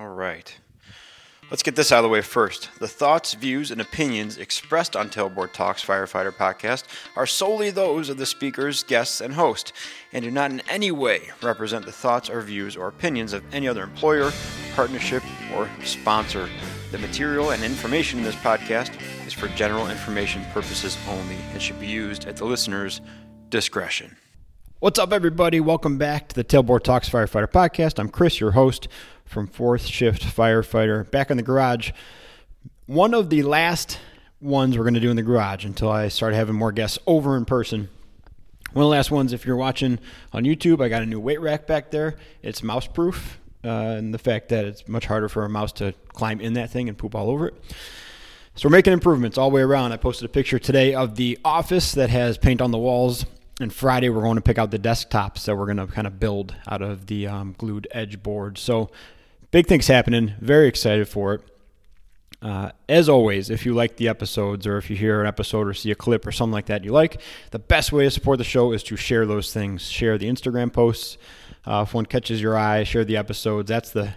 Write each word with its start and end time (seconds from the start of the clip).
All 0.00 0.08
right. 0.08 0.58
Let's 1.50 1.62
get 1.62 1.76
this 1.76 1.92
out 1.92 1.98
of 1.98 2.04
the 2.04 2.08
way 2.08 2.22
first. 2.22 2.70
The 2.78 2.88
thoughts, 2.88 3.34
views, 3.34 3.70
and 3.70 3.82
opinions 3.82 4.38
expressed 4.38 4.96
on 4.96 5.10
Tailboard 5.10 5.52
Talks 5.52 5.84
Firefighter 5.84 6.32
Podcast 6.32 6.84
are 7.16 7.26
solely 7.26 7.70
those 7.70 8.08
of 8.08 8.16
the 8.16 8.24
speakers, 8.24 8.82
guests, 8.82 9.20
and 9.20 9.34
host, 9.34 9.74
and 10.14 10.24
do 10.24 10.30
not 10.30 10.52
in 10.52 10.62
any 10.70 10.90
way 10.90 11.28
represent 11.42 11.84
the 11.84 11.92
thoughts 11.92 12.30
or 12.30 12.40
views 12.40 12.78
or 12.78 12.88
opinions 12.88 13.34
of 13.34 13.44
any 13.52 13.68
other 13.68 13.82
employer, 13.82 14.32
partnership, 14.74 15.22
or 15.54 15.68
sponsor. 15.84 16.48
The 16.92 16.98
material 16.98 17.50
and 17.50 17.62
information 17.62 18.20
in 18.20 18.24
this 18.24 18.36
podcast 18.36 18.98
is 19.26 19.34
for 19.34 19.48
general 19.48 19.90
information 19.90 20.46
purposes 20.54 20.96
only 21.10 21.36
and 21.52 21.60
should 21.60 21.78
be 21.78 21.86
used 21.86 22.24
at 22.24 22.36
the 22.36 22.46
listener's 22.46 23.02
discretion. 23.50 24.16
What's 24.78 24.98
up, 24.98 25.12
everybody? 25.12 25.60
Welcome 25.60 25.98
back 25.98 26.28
to 26.28 26.34
the 26.34 26.42
Tailboard 26.42 26.84
Talks 26.84 27.06
Firefighter 27.06 27.50
Podcast. 27.50 27.98
I'm 27.98 28.08
Chris, 28.08 28.40
your 28.40 28.52
host 28.52 28.88
from 29.30 29.46
Fourth 29.46 29.86
Shift 29.86 30.22
Firefighter, 30.22 31.08
back 31.08 31.30
in 31.30 31.36
the 31.36 31.42
garage. 31.44 31.92
One 32.86 33.14
of 33.14 33.30
the 33.30 33.44
last 33.44 34.00
ones 34.40 34.76
we're 34.76 34.82
going 34.82 34.94
to 34.94 35.00
do 35.00 35.08
in 35.08 35.14
the 35.14 35.22
garage 35.22 35.64
until 35.64 35.88
I 35.88 36.08
start 36.08 36.34
having 36.34 36.56
more 36.56 36.72
guests 36.72 36.98
over 37.06 37.36
in 37.36 37.44
person. 37.44 37.88
One 38.72 38.82
of 38.82 38.86
the 38.86 38.90
last 38.90 39.12
ones, 39.12 39.32
if 39.32 39.46
you're 39.46 39.54
watching 39.54 40.00
on 40.32 40.42
YouTube, 40.42 40.82
I 40.82 40.88
got 40.88 41.02
a 41.02 41.06
new 41.06 41.20
weight 41.20 41.40
rack 41.40 41.68
back 41.68 41.92
there. 41.92 42.16
It's 42.42 42.64
mouse 42.64 42.88
proof, 42.88 43.38
uh, 43.64 43.68
and 43.68 44.12
the 44.12 44.18
fact 44.18 44.48
that 44.48 44.64
it's 44.64 44.88
much 44.88 45.06
harder 45.06 45.28
for 45.28 45.44
a 45.44 45.48
mouse 45.48 45.70
to 45.74 45.94
climb 46.08 46.40
in 46.40 46.54
that 46.54 46.70
thing 46.70 46.88
and 46.88 46.98
poop 46.98 47.14
all 47.14 47.30
over 47.30 47.46
it. 47.46 47.54
So 48.56 48.68
we're 48.68 48.72
making 48.72 48.92
improvements 48.92 49.38
all 49.38 49.48
the 49.48 49.54
way 49.54 49.62
around. 49.62 49.92
I 49.92 49.96
posted 49.96 50.26
a 50.26 50.28
picture 50.28 50.58
today 50.58 50.92
of 50.92 51.14
the 51.14 51.38
office 51.44 51.92
that 51.92 52.10
has 52.10 52.36
paint 52.36 52.60
on 52.60 52.72
the 52.72 52.78
walls. 52.78 53.26
And 53.60 53.72
Friday, 53.72 54.08
we're 54.08 54.22
going 54.22 54.36
to 54.36 54.42
pick 54.42 54.58
out 54.58 54.72
the 54.72 54.78
desktops 54.78 55.44
that 55.44 55.54
we're 55.54 55.66
going 55.66 55.76
to 55.76 55.86
kind 55.86 56.06
of 56.06 56.18
build 56.18 56.56
out 56.66 56.82
of 56.82 57.06
the 57.06 57.26
um, 57.26 57.54
glued 57.58 57.86
edge 57.92 58.22
board. 58.22 58.58
So 58.58 58.90
big 59.50 59.66
things 59.66 59.86
happening. 59.86 60.34
Very 60.40 60.68
excited 60.68 61.08
for 61.08 61.34
it. 61.34 61.42
Uh, 62.42 62.70
as 62.88 63.08
always, 63.08 63.50
if 63.50 63.66
you 63.66 63.74
like 63.74 63.96
the 63.96 64.08
episodes 64.08 64.66
or 64.66 64.78
if 64.78 64.88
you 64.88 64.96
hear 64.96 65.20
an 65.20 65.26
episode 65.26 65.66
or 65.66 65.74
see 65.74 65.90
a 65.90 65.94
clip 65.94 66.26
or 66.26 66.32
something 66.32 66.52
like 66.52 66.66
that 66.66 66.84
you 66.84 66.90
like, 66.90 67.20
the 67.50 67.58
best 67.58 67.92
way 67.92 68.04
to 68.04 68.10
support 68.10 68.38
the 68.38 68.44
show 68.44 68.72
is 68.72 68.82
to 68.82 68.96
share 68.96 69.26
those 69.26 69.52
things. 69.52 69.82
Share 69.82 70.16
the 70.16 70.26
Instagram 70.26 70.72
posts. 70.72 71.18
Uh, 71.66 71.84
if 71.86 71.92
one 71.92 72.06
catches 72.06 72.40
your 72.40 72.56
eye, 72.56 72.82
share 72.84 73.04
the 73.04 73.18
episodes. 73.18 73.68
That's 73.68 73.90
the 73.90 74.14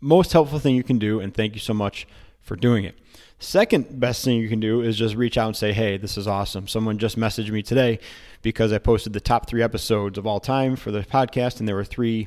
most 0.00 0.32
helpful 0.32 0.58
thing 0.58 0.74
you 0.74 0.82
can 0.82 0.98
do, 0.98 1.20
and 1.20 1.32
thank 1.32 1.54
you 1.54 1.60
so 1.60 1.72
much 1.72 2.08
for 2.40 2.56
doing 2.56 2.84
it. 2.84 2.98
Second 3.38 4.00
best 4.00 4.24
thing 4.24 4.38
you 4.38 4.48
can 4.48 4.60
do 4.60 4.82
is 4.82 4.98
just 4.98 5.14
reach 5.14 5.38
out 5.38 5.46
and 5.46 5.56
say, 5.56 5.72
hey, 5.72 5.96
this 5.96 6.18
is 6.18 6.26
awesome. 6.26 6.66
Someone 6.66 6.98
just 6.98 7.16
messaged 7.16 7.50
me 7.50 7.62
today 7.62 8.00
because 8.42 8.72
I 8.72 8.78
posted 8.78 9.12
the 9.12 9.20
top 9.20 9.48
three 9.48 9.62
episodes 9.62 10.18
of 10.18 10.26
all 10.26 10.40
time 10.40 10.74
for 10.74 10.90
the 10.90 11.02
podcast, 11.02 11.60
and 11.60 11.68
there 11.68 11.76
were 11.76 11.84
three 11.84 12.26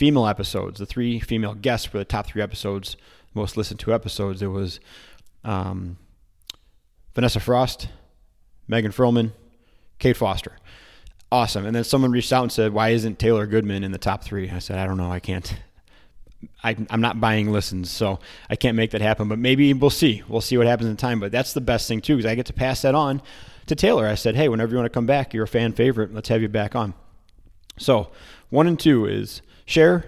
female 0.00 0.26
episodes. 0.26 0.78
The 0.78 0.86
three 0.86 1.20
female 1.20 1.52
guests 1.52 1.92
were 1.92 1.98
the 1.98 2.06
top 2.06 2.26
three 2.26 2.40
episodes, 2.40 2.96
most 3.34 3.58
listened 3.58 3.80
to 3.80 3.92
episodes. 3.92 4.40
It 4.40 4.46
was 4.46 4.80
um, 5.44 5.98
Vanessa 7.14 7.38
Frost, 7.38 7.88
Megan 8.66 8.92
Frillman, 8.92 9.34
Kate 9.98 10.16
Foster. 10.16 10.52
Awesome. 11.30 11.66
And 11.66 11.76
then 11.76 11.84
someone 11.84 12.12
reached 12.12 12.32
out 12.32 12.44
and 12.44 12.50
said, 12.50 12.72
Why 12.72 12.88
isn't 12.88 13.18
Taylor 13.18 13.46
Goodman 13.46 13.84
in 13.84 13.92
the 13.92 13.98
top 13.98 14.24
three? 14.24 14.48
I 14.48 14.58
said, 14.58 14.78
I 14.78 14.86
don't 14.86 14.96
know. 14.96 15.12
I 15.12 15.20
can't. 15.20 15.54
I, 16.64 16.74
am 16.88 17.02
not 17.02 17.20
buying 17.20 17.52
listens, 17.52 17.90
so 17.90 18.20
I 18.48 18.56
can't 18.56 18.78
make 18.78 18.92
that 18.92 19.02
happen. 19.02 19.28
But 19.28 19.38
maybe 19.38 19.74
we'll 19.74 19.90
see. 19.90 20.22
We'll 20.26 20.40
see 20.40 20.56
what 20.56 20.66
happens 20.66 20.88
in 20.88 20.96
time. 20.96 21.20
But 21.20 21.30
that's 21.30 21.52
the 21.52 21.60
best 21.60 21.86
thing, 21.88 22.00
too, 22.00 22.16
because 22.16 22.30
I 22.30 22.34
get 22.34 22.46
to 22.46 22.54
pass 22.54 22.80
that 22.82 22.94
on 22.94 23.20
to 23.66 23.74
Taylor. 23.74 24.06
I 24.06 24.14
said, 24.14 24.34
Hey, 24.34 24.48
whenever 24.48 24.70
you 24.70 24.78
want 24.78 24.86
to 24.86 24.94
come 24.94 25.04
back, 25.04 25.34
you're 25.34 25.44
a 25.44 25.48
fan 25.48 25.74
favorite. 25.74 26.14
Let's 26.14 26.30
have 26.30 26.40
you 26.40 26.48
back 26.48 26.74
on. 26.74 26.94
So, 27.76 28.08
one 28.48 28.66
and 28.66 28.80
two 28.80 29.04
is 29.04 29.42
share, 29.70 30.04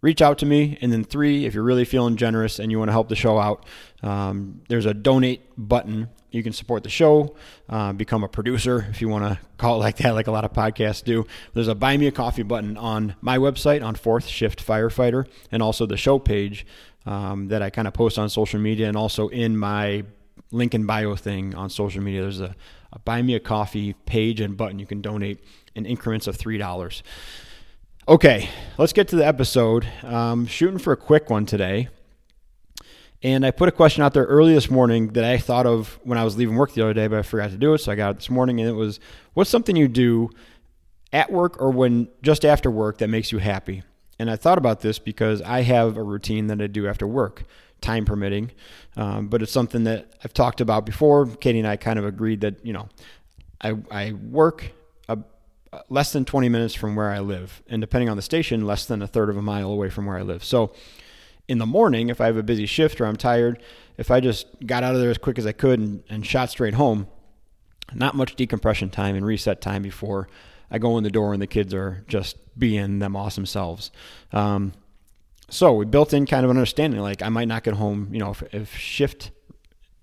reach 0.00 0.22
out 0.22 0.38
to 0.38 0.46
me. 0.46 0.78
And 0.80 0.92
then 0.92 1.04
three, 1.04 1.44
if 1.44 1.54
you're 1.54 1.64
really 1.64 1.84
feeling 1.84 2.16
generous 2.16 2.58
and 2.58 2.70
you 2.70 2.78
want 2.78 2.88
to 2.88 2.92
help 2.92 3.08
the 3.08 3.16
show 3.16 3.38
out, 3.38 3.66
um, 4.02 4.62
there's 4.68 4.86
a 4.86 4.94
donate 4.94 5.42
button. 5.56 6.08
You 6.30 6.42
can 6.42 6.52
support 6.52 6.82
the 6.82 6.90
show, 6.90 7.34
uh, 7.68 7.92
become 7.92 8.22
a 8.22 8.28
producer 8.28 8.86
if 8.90 9.00
you 9.00 9.08
want 9.08 9.24
to 9.24 9.38
call 9.56 9.76
it 9.76 9.78
like 9.78 9.96
that, 9.98 10.14
like 10.14 10.26
a 10.26 10.30
lot 10.30 10.44
of 10.44 10.52
podcasts 10.52 11.02
do. 11.02 11.26
There's 11.54 11.68
a 11.68 11.74
buy 11.74 11.96
me 11.96 12.06
a 12.06 12.12
coffee 12.12 12.42
button 12.42 12.76
on 12.76 13.16
my 13.20 13.38
website 13.38 13.84
on 13.84 13.94
Fourth 13.94 14.26
Shift 14.26 14.64
Firefighter 14.64 15.26
and 15.50 15.62
also 15.62 15.86
the 15.86 15.96
show 15.96 16.18
page 16.18 16.66
um, 17.06 17.48
that 17.48 17.62
I 17.62 17.70
kind 17.70 17.88
of 17.88 17.94
post 17.94 18.18
on 18.18 18.28
social 18.28 18.60
media 18.60 18.88
and 18.88 18.96
also 18.96 19.28
in 19.28 19.56
my 19.56 20.04
link 20.50 20.74
in 20.74 20.86
bio 20.86 21.16
thing 21.16 21.54
on 21.54 21.70
social 21.70 22.02
media. 22.02 22.22
There's 22.22 22.40
a, 22.40 22.54
a 22.92 22.98
buy 22.98 23.22
me 23.22 23.34
a 23.34 23.40
coffee 23.40 23.94
page 23.94 24.40
and 24.40 24.56
button. 24.56 24.78
You 24.78 24.86
can 24.86 25.00
donate 25.00 25.40
in 25.74 25.86
increments 25.86 26.26
of 26.26 26.36
$3. 26.36 27.02
Okay, 28.08 28.48
let's 28.78 28.94
get 28.94 29.08
to 29.08 29.16
the 29.16 29.26
episode. 29.26 29.86
Um, 30.02 30.46
shooting 30.46 30.78
for 30.78 30.94
a 30.94 30.96
quick 30.96 31.28
one 31.28 31.44
today. 31.44 31.90
And 33.22 33.44
I 33.44 33.50
put 33.50 33.68
a 33.68 33.72
question 33.72 34.02
out 34.02 34.14
there 34.14 34.24
early 34.24 34.54
this 34.54 34.70
morning 34.70 35.08
that 35.08 35.24
I 35.24 35.36
thought 35.36 35.66
of 35.66 36.00
when 36.04 36.16
I 36.16 36.24
was 36.24 36.34
leaving 36.34 36.56
work 36.56 36.72
the 36.72 36.80
other 36.80 36.94
day, 36.94 37.06
but 37.06 37.18
I 37.18 37.22
forgot 37.22 37.50
to 37.50 37.58
do 37.58 37.74
it. 37.74 37.78
So 37.80 37.92
I 37.92 37.96
got 37.96 38.12
it 38.12 38.16
this 38.16 38.30
morning. 38.30 38.60
And 38.60 38.68
it 38.68 38.72
was 38.72 38.98
what's 39.34 39.50
something 39.50 39.76
you 39.76 39.88
do 39.88 40.30
at 41.12 41.30
work 41.30 41.60
or 41.60 41.70
when 41.70 42.08
just 42.22 42.46
after 42.46 42.70
work 42.70 42.96
that 42.96 43.08
makes 43.08 43.30
you 43.30 43.40
happy? 43.40 43.82
And 44.18 44.30
I 44.30 44.36
thought 44.36 44.56
about 44.56 44.80
this 44.80 44.98
because 44.98 45.42
I 45.42 45.60
have 45.60 45.98
a 45.98 46.02
routine 46.02 46.46
that 46.46 46.62
I 46.62 46.66
do 46.66 46.88
after 46.88 47.06
work, 47.06 47.44
time 47.82 48.06
permitting. 48.06 48.52
Um, 48.96 49.28
but 49.28 49.42
it's 49.42 49.52
something 49.52 49.84
that 49.84 50.14
I've 50.24 50.32
talked 50.32 50.62
about 50.62 50.86
before. 50.86 51.26
Katie 51.26 51.58
and 51.58 51.68
I 51.68 51.76
kind 51.76 51.98
of 51.98 52.06
agreed 52.06 52.40
that, 52.40 52.64
you 52.64 52.72
know, 52.72 52.88
I, 53.60 53.74
I 53.90 54.12
work 54.12 54.72
less 55.88 56.12
than 56.12 56.24
20 56.24 56.48
minutes 56.48 56.74
from 56.74 56.96
where 56.96 57.10
I 57.10 57.20
live, 57.20 57.62
and 57.68 57.80
depending 57.80 58.08
on 58.08 58.16
the 58.16 58.22
station, 58.22 58.66
less 58.66 58.86
than 58.86 59.02
a 59.02 59.06
third 59.06 59.30
of 59.30 59.36
a 59.36 59.42
mile 59.42 59.70
away 59.70 59.90
from 59.90 60.06
where 60.06 60.18
I 60.18 60.22
live. 60.22 60.44
So 60.44 60.72
in 61.46 61.58
the 61.58 61.66
morning, 61.66 62.08
if 62.08 62.20
I 62.20 62.26
have 62.26 62.36
a 62.36 62.42
busy 62.42 62.66
shift 62.66 63.00
or 63.00 63.06
I'm 63.06 63.16
tired, 63.16 63.62
if 63.96 64.10
I 64.10 64.20
just 64.20 64.46
got 64.66 64.82
out 64.82 64.94
of 64.94 65.00
there 65.00 65.10
as 65.10 65.18
quick 65.18 65.38
as 65.38 65.46
I 65.46 65.52
could 65.52 65.80
and, 65.80 66.02
and 66.08 66.26
shot 66.26 66.50
straight 66.50 66.74
home, 66.74 67.08
not 67.94 68.14
much 68.14 68.36
decompression 68.36 68.90
time 68.90 69.16
and 69.16 69.24
reset 69.24 69.60
time 69.60 69.82
before 69.82 70.28
I 70.70 70.78
go 70.78 70.98
in 70.98 71.04
the 71.04 71.10
door 71.10 71.32
and 71.32 71.40
the 71.40 71.46
kids 71.46 71.72
are 71.72 72.04
just 72.06 72.36
being 72.58 72.98
them 72.98 73.16
awesome 73.16 73.46
selves. 73.46 73.90
Um, 74.32 74.72
so 75.50 75.72
we 75.72 75.86
built 75.86 76.12
in 76.12 76.26
kind 76.26 76.44
of 76.44 76.50
an 76.50 76.58
understanding 76.58 77.00
like 77.00 77.22
I 77.22 77.30
might 77.30 77.48
not 77.48 77.64
get 77.64 77.74
home, 77.74 78.08
you 78.12 78.18
know, 78.18 78.30
if, 78.30 78.42
if 78.52 78.76
shift 78.76 79.30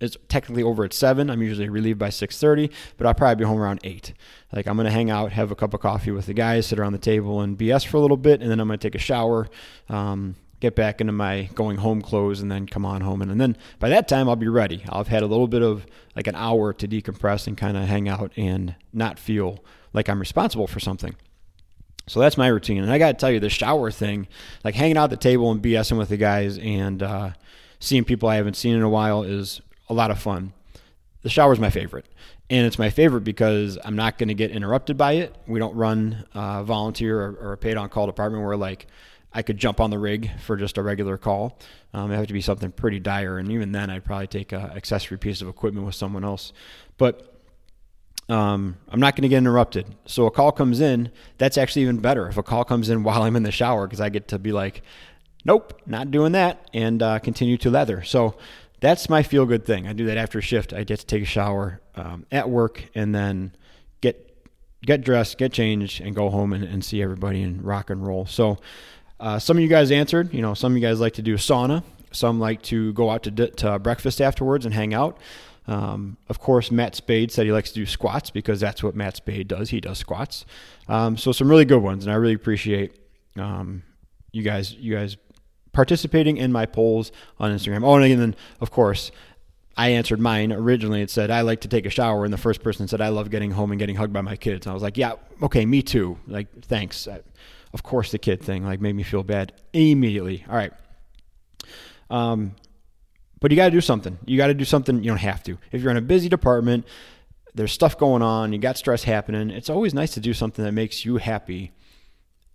is 0.06 0.18
technically 0.30 0.64
over 0.64 0.86
at 0.86 0.94
seven. 0.94 1.30
I'm 1.30 1.42
usually 1.42 1.68
relieved 1.70 2.00
by 2.00 2.10
six 2.10 2.40
thirty, 2.40 2.72
but 2.98 3.06
I'll 3.06 3.14
probably 3.14 3.44
be 3.44 3.48
home 3.48 3.60
around 3.60 3.82
eight. 3.84 4.14
Like 4.54 4.68
I'm 4.68 4.78
gonna 4.78 4.92
hang 4.92 5.10
out, 5.10 5.34
have 5.34 5.52
a 5.52 5.56
cup 5.56 5.74
of 5.74 5.82
coffee 5.82 6.12
with 6.12 6.28
the 6.28 6.34
guys, 6.34 6.68
sit 6.68 6.80
around 6.80 6.94
the 6.94 7.00
table 7.00 7.42
and 7.42 7.58
BS 7.58 7.86
for 7.86 7.98
a 7.98 8.00
little 8.00 8.18
bit, 8.18 8.42
and 8.42 8.50
then 8.50 8.60
I'm 8.60 8.68
gonna 8.68 8.78
take 8.78 8.96
a 8.96 9.00
shower, 9.00 9.50
um, 9.90 10.36
get 10.62 10.76
back 10.76 11.02
into 11.02 11.12
my 11.12 11.50
going 11.56 11.78
home 11.78 12.02
clothes, 12.02 12.42
and 12.42 12.50
then 12.50 12.68
come 12.68 12.86
on 12.86 13.02
home. 13.02 13.22
And, 13.22 13.32
and 13.32 13.42
then 13.42 13.58
by 13.80 13.90
that 13.90 14.08
time 14.08 14.30
I'll 14.30 14.36
be 14.36 14.48
ready. 14.48 14.78
Have 14.92 15.10
had 15.10 15.24
a 15.24 15.28
little 15.28 15.48
bit 15.48 15.62
of 15.62 15.86
like 16.16 16.28
an 16.28 16.36
hour 16.36 16.72
to 16.74 16.88
decompress 16.88 17.48
and 17.48 17.58
kind 17.58 17.76
of 17.76 17.84
hang 17.84 18.08
out 18.08 18.32
and 18.38 18.76
not 18.94 19.20
feel 19.20 19.60
like 19.92 20.10
I'm 20.10 20.20
responsible 20.20 20.68
for 20.68 20.80
something. 20.80 21.16
So 22.08 22.20
that's 22.20 22.38
my 22.38 22.48
routine. 22.48 22.84
And 22.84 22.92
I 22.92 22.98
got 22.98 23.08
to 23.08 23.14
tell 23.16 23.32
you, 23.32 23.40
the 23.40 23.50
shower 23.50 23.90
thing, 23.90 24.28
like 24.64 24.76
hanging 24.76 24.98
out 24.98 25.06
at 25.06 25.10
the 25.10 25.18
table 25.18 25.52
and 25.52 25.62
BSing 25.62 25.98
with 25.98 26.10
the 26.10 26.18
guys 26.18 26.58
and 26.60 27.02
uh, 27.02 27.32
seeing 27.80 28.04
people 28.04 28.30
I 28.30 28.36
haven't 28.36 28.56
seen 28.56 28.76
in 28.76 28.84
a 28.84 28.90
while, 28.90 29.24
is 29.24 29.62
a 29.90 29.94
lot 29.94 30.12
of 30.12 30.20
fun. 30.20 30.54
The 31.22 31.30
shower 31.30 31.54
is 31.54 31.60
my 31.60 31.70
favorite. 31.70 32.06
And 32.50 32.68
it's 32.68 32.78
my 32.78 32.92
favorite 32.92 33.22
because 33.22 33.80
I'm 33.84 33.96
not 33.96 34.20
going 34.20 34.28
to 34.28 34.36
get 34.36 34.52
interrupted 34.52 34.98
by 34.98 35.14
it. 35.14 35.36
We 35.48 35.60
don't 35.60 35.76
run 35.76 36.26
a 36.36 36.64
volunteer 36.64 37.20
or, 37.20 37.32
or 37.42 37.54
a 37.54 37.58
paid 37.58 37.78
on 37.78 37.90
call 37.90 38.06
department 38.06 38.44
where 38.44 38.56
like 38.56 38.86
I 39.34 39.42
could 39.42 39.58
jump 39.58 39.80
on 39.80 39.90
the 39.90 39.98
rig 39.98 40.30
for 40.40 40.56
just 40.56 40.78
a 40.78 40.84
regular 40.84 41.18
call. 41.18 41.58
Um, 41.94 42.12
it 42.12 42.16
have 42.16 42.28
to 42.28 42.34
be 42.34 42.42
something 42.42 42.72
pretty 42.72 43.00
dire. 43.00 43.38
And 43.38 43.52
even 43.52 43.72
then, 43.72 43.90
I'd 43.90 44.06
probably 44.06 44.28
take 44.28 44.52
an 44.52 44.62
accessory 44.62 45.18
piece 45.18 45.42
of 45.42 45.48
equipment 45.48 45.86
with 45.86 45.96
someone 45.96 46.24
else. 46.24 46.54
But 46.98 47.36
um, 48.30 48.78
I'm 48.88 49.00
not 49.00 49.16
going 49.16 49.24
to 49.24 49.28
get 49.30 49.38
interrupted. 49.38 49.94
So 50.06 50.26
a 50.26 50.32
call 50.32 50.52
comes 50.52 50.80
in, 50.80 51.12
that's 51.38 51.58
actually 51.58 51.84
even 51.84 51.98
better. 51.98 52.28
If 52.28 52.38
a 52.38 52.44
call 52.44 52.64
comes 52.64 52.90
in 52.90 53.04
while 53.04 53.24
I'm 53.24 53.36
in 53.36 53.44
the 53.44 53.52
shower, 53.52 53.88
because 53.88 54.02
I 54.02 54.10
get 54.10 54.30
to 54.30 54.40
be 54.40 54.52
like, 54.52 54.84
nope, 55.44 55.82
not 55.86 56.12
doing 56.12 56.32
that, 56.32 56.70
and 56.74 57.04
uh, 57.04 57.20
continue 57.20 57.58
to 57.58 57.70
leather. 57.70 58.04
So 58.04 58.38
that's 58.80 59.10
my 59.10 59.24
feel 59.24 59.46
good 59.46 59.66
thing. 59.66 59.88
I 59.88 59.94
do 59.94 60.06
that 60.06 60.18
after 60.18 60.40
a 60.40 60.42
shift. 60.42 60.74
I 60.74 60.84
get 60.84 61.00
to 61.00 61.06
take 61.06 61.24
a 61.24 61.26
shower 61.26 61.82
um, 61.96 62.26
at 62.32 62.50
work 62.50 62.90
and 62.94 63.14
then 63.14 63.56
get 64.02 64.32
get 64.86 65.04
dressed, 65.04 65.38
get 65.38 65.52
changed, 65.52 66.02
and 66.02 66.16
go 66.16 66.30
home 66.30 66.54
and, 66.54 66.64
and 66.64 66.84
see 66.84 67.02
everybody 67.02 67.42
and 67.42 67.64
rock 67.64 67.90
and 67.90 68.06
roll. 68.06 68.26
So 68.26 68.60
uh, 69.20 69.40
some 69.40 69.58
of 69.58 69.64
you 69.64 69.70
guys 69.70 69.92
answered. 69.92 70.34
You 70.34 70.42
know, 70.42 70.54
some 70.54 70.74
of 70.74 70.78
you 70.78 70.88
guys 70.88 71.00
like 71.00 71.14
to 71.14 71.22
do 71.22 71.36
sauna. 71.36 71.84
Some 72.12 72.40
like 72.40 72.62
to 72.64 72.94
go 72.94 73.10
out 73.10 73.24
to, 73.24 73.32
to 73.32 73.80
breakfast 73.80 74.22
afterwards 74.22 74.66
and 74.66 74.74
hang 74.74 74.94
out. 74.94 75.18
Um, 75.68 76.18
of 76.30 76.40
course, 76.40 76.72
Matt 76.72 76.96
Spade 76.96 77.32
said 77.32 77.46
he 77.46 77.52
likes 77.52 77.70
to 77.70 77.76
do 77.76 77.86
squats 77.86 78.30
because 78.30 78.60
that's 78.60 78.84
what 78.84 78.96
Matt 78.96 79.16
Spade 79.18 79.48
does. 79.48 79.70
He 79.70 79.82
does 79.82 79.98
squats. 79.98 80.46
Um, 80.88 81.18
so 81.18 81.32
some 81.32 81.50
really 81.50 81.66
good 81.66 81.82
ones, 81.82 82.06
and 82.06 82.14
I 82.14 82.18
really 82.18 82.36
appreciate 82.36 83.00
um, 83.36 83.84
you 84.32 84.44
guys. 84.44 84.74
You 84.74 84.96
guys 84.96 85.18
participating 85.76 86.38
in 86.38 86.52
my 86.52 86.66
polls 86.66 87.12
on 87.40 87.52
Instagram. 87.52 87.84
Oh, 87.84 87.96
and 87.96 88.20
then, 88.20 88.36
of 88.62 88.72
course, 88.72 89.12
I 89.78 89.90
answered 89.90 90.20
mine 90.20 90.52
originally. 90.52 91.02
It 91.02 91.12
said, 91.12 91.30
I 91.30 91.42
like 91.42 91.62
to 91.62 91.68
take 91.68 91.86
a 91.86 91.90
shower. 91.90 92.24
And 92.24 92.34
the 92.34 92.38
first 92.38 92.64
person 92.64 92.88
said, 92.88 93.02
I 93.02 93.10
love 93.10 93.30
getting 93.30 93.52
home 93.52 93.72
and 93.72 93.78
getting 93.78 93.98
hugged 93.98 94.14
by 94.14 94.22
my 94.22 94.38
kids. 94.38 94.66
And 94.66 94.72
I 94.72 94.74
was 94.74 94.82
like, 94.82 94.98
yeah, 94.98 95.14
okay, 95.44 95.66
me 95.66 95.84
too. 95.84 96.18
Like, 96.28 96.48
thanks. 96.64 97.08
I, 97.08 97.20
of 97.74 97.84
course, 97.84 98.12
the 98.12 98.18
kid 98.18 98.42
thing 98.42 98.66
like 98.66 98.80
made 98.80 98.96
me 98.96 99.04
feel 99.04 99.22
bad 99.22 99.52
immediately. 99.74 100.46
All 100.50 100.56
right. 100.56 100.72
Um, 102.10 102.56
but 103.42 103.52
you 103.52 103.58
got 103.58 103.66
to 103.66 103.72
do 103.72 103.82
something. 103.82 104.18
You 104.26 104.38
got 104.38 104.48
to 104.48 104.54
do 104.54 104.66
something. 104.66 105.04
You 105.04 105.10
don't 105.10 105.18
have 105.18 105.44
to. 105.44 105.58
If 105.74 105.82
you're 105.82 105.92
in 105.92 105.98
a 105.98 106.02
busy 106.02 106.30
department, 106.30 106.86
there's 107.54 107.74
stuff 107.74 107.98
going 107.98 108.22
on, 108.22 108.54
you 108.54 108.60
got 108.60 108.78
stress 108.78 109.04
happening. 109.04 109.50
It's 109.50 109.70
always 109.70 109.94
nice 109.94 110.14
to 110.14 110.20
do 110.20 110.34
something 110.34 110.64
that 110.64 110.72
makes 110.72 111.06
you 111.06 111.18
happy 111.18 111.74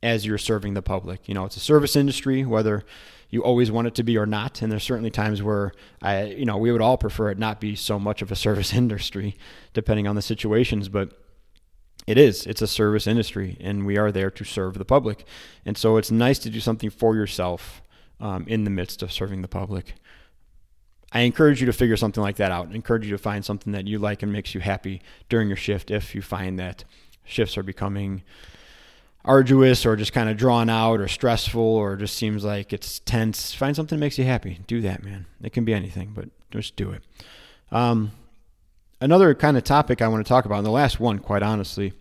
as 0.02 0.24
you're 0.24 0.38
serving 0.38 0.74
the 0.74 0.82
public. 0.82 1.28
You 1.28 1.34
know, 1.34 1.44
it's 1.44 1.56
a 1.56 1.60
service 1.60 1.96
industry, 1.96 2.44
whether 2.44 2.84
you 3.28 3.42
always 3.44 3.70
want 3.70 3.86
it 3.86 3.94
to 3.96 4.02
be 4.02 4.16
or 4.16 4.26
not. 4.26 4.60
And 4.60 4.70
there's 4.70 4.82
certainly 4.82 5.10
times 5.10 5.42
where 5.42 5.72
I, 6.02 6.24
you 6.24 6.44
know, 6.44 6.56
we 6.56 6.72
would 6.72 6.80
all 6.80 6.98
prefer 6.98 7.30
it 7.30 7.38
not 7.38 7.60
be 7.60 7.76
so 7.76 7.98
much 7.98 8.22
of 8.22 8.32
a 8.32 8.36
service 8.46 8.74
industry, 8.74 9.36
depending 9.72 10.06
on 10.06 10.16
the 10.16 10.22
situations. 10.22 10.88
But 10.88 11.12
it 12.06 12.18
is. 12.18 12.46
It's 12.46 12.62
a 12.62 12.66
service 12.66 13.06
industry, 13.06 13.56
and 13.60 13.86
we 13.86 13.98
are 13.98 14.10
there 14.10 14.30
to 14.30 14.44
serve 14.44 14.78
the 14.78 14.84
public. 14.84 15.24
And 15.64 15.76
so 15.76 15.96
it's 15.96 16.10
nice 16.10 16.38
to 16.40 16.50
do 16.50 16.60
something 16.60 16.90
for 16.90 17.14
yourself 17.14 17.82
um, 18.18 18.44
in 18.48 18.64
the 18.64 18.70
midst 18.70 19.02
of 19.02 19.12
serving 19.12 19.42
the 19.42 19.48
public. 19.48 19.94
I 21.12 21.20
encourage 21.20 21.60
you 21.60 21.66
to 21.66 21.72
figure 21.72 21.96
something 21.96 22.22
like 22.22 22.36
that 22.36 22.52
out. 22.52 22.68
I 22.70 22.74
encourage 22.74 23.04
you 23.04 23.10
to 23.12 23.18
find 23.18 23.44
something 23.44 23.72
that 23.72 23.86
you 23.86 23.98
like 23.98 24.22
and 24.22 24.32
makes 24.32 24.54
you 24.54 24.60
happy 24.60 25.02
during 25.28 25.48
your 25.48 25.56
shift 25.56 25.90
if 25.90 26.14
you 26.14 26.22
find 26.22 26.58
that 26.58 26.84
shifts 27.24 27.58
are 27.58 27.62
becoming 27.62 28.22
arduous 29.24 29.84
or 29.84 29.96
just 29.96 30.12
kind 30.12 30.28
of 30.28 30.36
drawn 30.36 30.70
out 30.70 31.00
or 31.00 31.08
stressful 31.08 31.60
or 31.60 31.96
just 31.96 32.16
seems 32.16 32.44
like 32.44 32.72
it's 32.72 33.00
tense. 33.00 33.52
Find 33.54 33.76
something 33.76 33.98
that 33.98 34.00
makes 34.00 34.18
you 34.18 34.24
happy. 34.24 34.60
Do 34.66 34.80
that, 34.82 35.02
man. 35.02 35.26
It 35.42 35.52
can 35.52 35.64
be 35.64 35.74
anything, 35.74 36.12
but 36.14 36.28
just 36.50 36.76
do 36.76 36.90
it. 36.90 37.02
Um, 37.70 38.12
another 39.00 39.34
kind 39.34 39.56
of 39.56 39.64
topic 39.64 40.02
I 40.02 40.08
want 40.08 40.24
to 40.24 40.28
talk 40.28 40.44
about, 40.44 40.58
and 40.58 40.66
the 40.66 40.70
last 40.70 40.98
one, 40.98 41.18
quite 41.18 41.42
honestly, 41.42 41.92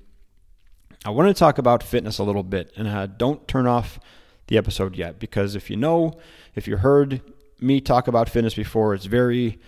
I 1.06 1.12
want 1.12 1.27
to 1.27 1.38
talk 1.38 1.57
about 1.57 1.83
fitness 1.83 2.19
a 2.19 2.24
little 2.24 2.44
bit. 2.44 2.71
And 2.75 2.88
uh, 2.88 3.07
don't 3.07 3.48
turn 3.48 3.68
off 3.68 4.00
the 4.48 4.57
episode 4.57 4.95
yet 4.95 5.19
because 5.19 5.56
if 5.56 5.69
you 5.69 5.75
know, 5.75 6.18
if 6.56 6.68
you 6.68 6.77
heard 6.77 7.21
me 7.62 7.81
talk 7.81 8.07
about 8.07 8.30
fitness 8.30 8.54
before. 8.54 8.94
It's 8.94 9.06
very 9.06 9.60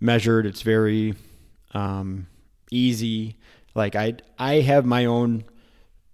measured. 0.00 0.46
It's 0.46 0.62
very 0.62 1.14
um, 1.72 2.26
easy. 2.70 3.36
Like 3.74 3.96
I, 3.96 4.14
I 4.38 4.56
have 4.60 4.84
my 4.84 5.04
own 5.04 5.44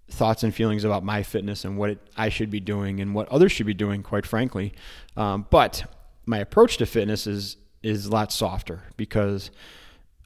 thoughts 0.09 0.43
and 0.43 0.53
feelings 0.53 0.83
about 0.83 1.03
my 1.03 1.23
fitness 1.23 1.65
and 1.65 1.77
what 1.77 1.97
I 2.15 2.29
should 2.29 2.49
be 2.49 2.59
doing 2.59 2.99
and 2.99 3.13
what 3.13 3.27
others 3.29 3.51
should 3.51 3.65
be 3.65 3.73
doing. 3.73 4.03
Quite 4.03 4.25
frankly, 4.25 4.73
um, 5.15 5.45
but 5.49 5.85
my 6.25 6.39
approach 6.39 6.77
to 6.77 6.85
fitness 6.85 7.27
is 7.27 7.57
is 7.83 8.07
a 8.07 8.11
lot 8.11 8.31
softer 8.31 8.83
because 8.97 9.51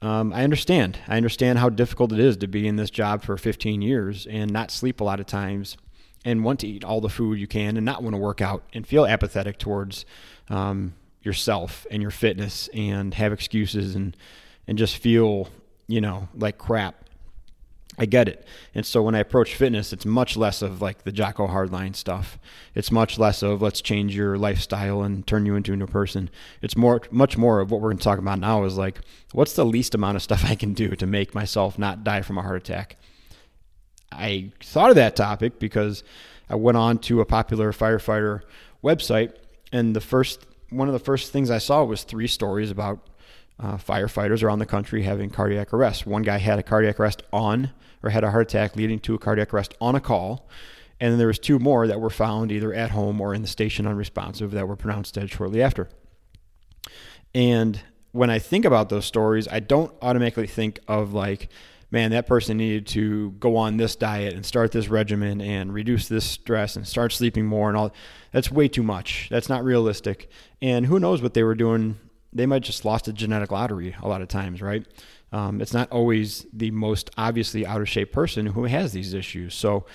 um, 0.00 0.32
I 0.32 0.42
understand. 0.42 0.98
I 1.06 1.16
understand 1.16 1.58
how 1.58 1.68
difficult 1.68 2.12
it 2.12 2.18
is 2.18 2.36
to 2.38 2.48
be 2.48 2.66
in 2.66 2.76
this 2.76 2.90
job 2.90 3.22
for 3.22 3.36
15 3.36 3.82
years 3.82 4.26
and 4.26 4.50
not 4.50 4.70
sleep 4.70 5.00
a 5.00 5.04
lot 5.04 5.20
of 5.20 5.26
times 5.26 5.76
and 6.24 6.44
want 6.44 6.60
to 6.60 6.66
eat 6.66 6.84
all 6.84 7.00
the 7.00 7.08
food 7.08 7.38
you 7.38 7.46
can 7.46 7.76
and 7.76 7.86
not 7.86 8.02
want 8.02 8.14
to 8.14 8.18
work 8.18 8.40
out 8.40 8.64
and 8.72 8.86
feel 8.86 9.06
apathetic 9.06 9.58
towards 9.58 10.04
um, 10.48 10.94
yourself 11.22 11.86
and 11.90 12.02
your 12.02 12.10
fitness 12.10 12.68
and 12.74 13.14
have 13.14 13.32
excuses 13.32 13.94
and 13.94 14.16
and 14.66 14.78
just 14.78 14.96
feel 14.96 15.48
you 15.86 16.00
know 16.00 16.28
like 16.34 16.58
crap 16.58 17.01
I 17.98 18.06
get 18.06 18.26
it. 18.26 18.46
And 18.74 18.86
so 18.86 19.02
when 19.02 19.14
I 19.14 19.18
approach 19.18 19.54
fitness, 19.54 19.92
it's 19.92 20.06
much 20.06 20.36
less 20.36 20.62
of 20.62 20.80
like 20.80 21.02
the 21.02 21.12
Jocko 21.12 21.46
hardline 21.46 21.94
stuff. 21.94 22.38
It's 22.74 22.90
much 22.90 23.18
less 23.18 23.42
of 23.42 23.60
let's 23.60 23.82
change 23.82 24.16
your 24.16 24.38
lifestyle 24.38 25.02
and 25.02 25.26
turn 25.26 25.44
you 25.44 25.56
into 25.56 25.74
a 25.74 25.76
new 25.76 25.86
person. 25.86 26.30
It's 26.62 26.76
more, 26.76 27.02
much 27.10 27.36
more 27.36 27.60
of 27.60 27.70
what 27.70 27.82
we're 27.82 27.90
going 27.90 27.98
to 27.98 28.04
talk 28.04 28.18
about 28.18 28.38
now 28.38 28.64
is 28.64 28.78
like, 28.78 29.00
what's 29.32 29.52
the 29.52 29.66
least 29.66 29.94
amount 29.94 30.16
of 30.16 30.22
stuff 30.22 30.44
I 30.48 30.54
can 30.54 30.72
do 30.72 30.96
to 30.96 31.06
make 31.06 31.34
myself 31.34 31.78
not 31.78 32.02
die 32.02 32.22
from 32.22 32.38
a 32.38 32.42
heart 32.42 32.62
attack? 32.62 32.96
I 34.10 34.52
thought 34.62 34.90
of 34.90 34.96
that 34.96 35.16
topic 35.16 35.58
because 35.58 36.02
I 36.48 36.54
went 36.54 36.78
on 36.78 36.98
to 37.00 37.20
a 37.20 37.26
popular 37.26 37.72
firefighter 37.72 38.42
website, 38.82 39.34
and 39.70 39.96
the 39.96 40.00
first 40.00 40.46
one 40.70 40.88
of 40.88 40.92
the 40.92 40.98
first 40.98 41.32
things 41.32 41.50
I 41.50 41.58
saw 41.58 41.84
was 41.84 42.02
three 42.02 42.26
stories 42.26 42.70
about 42.70 43.06
uh, 43.62 43.76
firefighters 43.76 44.42
around 44.42 44.58
the 44.58 44.66
country 44.66 45.02
having 45.02 45.30
cardiac 45.30 45.72
arrest. 45.72 46.06
One 46.06 46.22
guy 46.22 46.38
had 46.38 46.58
a 46.58 46.62
cardiac 46.62 46.98
arrest 46.98 47.22
on, 47.32 47.70
or 48.02 48.10
had 48.10 48.24
a 48.24 48.30
heart 48.30 48.42
attack 48.42 48.76
leading 48.76 48.98
to 49.00 49.14
a 49.14 49.18
cardiac 49.18 49.54
arrest 49.54 49.74
on 49.80 49.94
a 49.94 50.00
call, 50.00 50.48
and 51.00 51.12
then 51.12 51.18
there 51.18 51.28
was 51.28 51.38
two 51.38 51.58
more 51.58 51.86
that 51.86 52.00
were 52.00 52.10
found 52.10 52.50
either 52.52 52.72
at 52.74 52.90
home 52.90 53.20
or 53.20 53.34
in 53.34 53.42
the 53.42 53.48
station 53.48 53.86
unresponsive 53.86 54.50
that 54.50 54.66
were 54.66 54.76
pronounced 54.76 55.14
dead 55.14 55.30
shortly 55.30 55.62
after. 55.62 55.88
And 57.34 57.80
when 58.12 58.30
I 58.30 58.38
think 58.38 58.64
about 58.64 58.88
those 58.88 59.06
stories, 59.06 59.48
I 59.48 59.60
don't 59.60 59.92
automatically 60.02 60.46
think 60.46 60.80
of 60.86 61.14
like, 61.14 61.48
man, 61.90 62.10
that 62.10 62.26
person 62.26 62.56
needed 62.56 62.86
to 62.88 63.30
go 63.32 63.56
on 63.56 63.76
this 63.76 63.96
diet 63.96 64.34
and 64.34 64.44
start 64.44 64.72
this 64.72 64.88
regimen 64.88 65.40
and 65.40 65.72
reduce 65.72 66.08
this 66.08 66.24
stress 66.24 66.76
and 66.76 66.86
start 66.86 67.12
sleeping 67.12 67.46
more 67.46 67.68
and 67.68 67.76
all. 67.76 67.92
That's 68.32 68.50
way 68.50 68.68
too 68.68 68.82
much. 68.82 69.28
That's 69.30 69.48
not 69.48 69.64
realistic. 69.64 70.30
And 70.60 70.86
who 70.86 70.98
knows 70.98 71.22
what 71.22 71.34
they 71.34 71.42
were 71.42 71.54
doing? 71.54 71.98
They 72.32 72.46
might 72.46 72.62
just 72.62 72.84
lost 72.84 73.08
a 73.08 73.12
genetic 73.12 73.50
lottery 73.50 73.94
a 74.02 74.08
lot 74.08 74.22
of 74.22 74.28
times, 74.28 74.62
right? 74.62 74.86
Um, 75.32 75.60
it's 75.60 75.72
not 75.72 75.90
always 75.90 76.46
the 76.52 76.70
most 76.70 77.10
obviously 77.16 77.66
out 77.66 77.80
of 77.80 77.88
shape 77.88 78.12
person 78.12 78.46
who 78.46 78.64
has 78.64 78.92
these 78.92 79.14
issues. 79.14 79.54
So, 79.54 79.86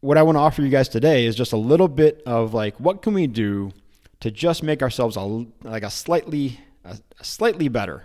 what 0.00 0.18
I 0.18 0.22
want 0.22 0.36
to 0.36 0.40
offer 0.40 0.60
you 0.60 0.68
guys 0.68 0.90
today 0.90 1.24
is 1.24 1.34
just 1.34 1.54
a 1.54 1.56
little 1.56 1.88
bit 1.88 2.22
of 2.26 2.52
like, 2.52 2.78
what 2.78 3.00
can 3.00 3.14
we 3.14 3.26
do 3.26 3.72
to 4.20 4.30
just 4.30 4.62
make 4.62 4.82
ourselves 4.82 5.16
a, 5.16 5.20
like 5.62 5.82
a 5.82 5.88
slightly, 5.88 6.60
a, 6.84 6.98
a 7.18 7.24
slightly 7.24 7.68
better, 7.68 8.04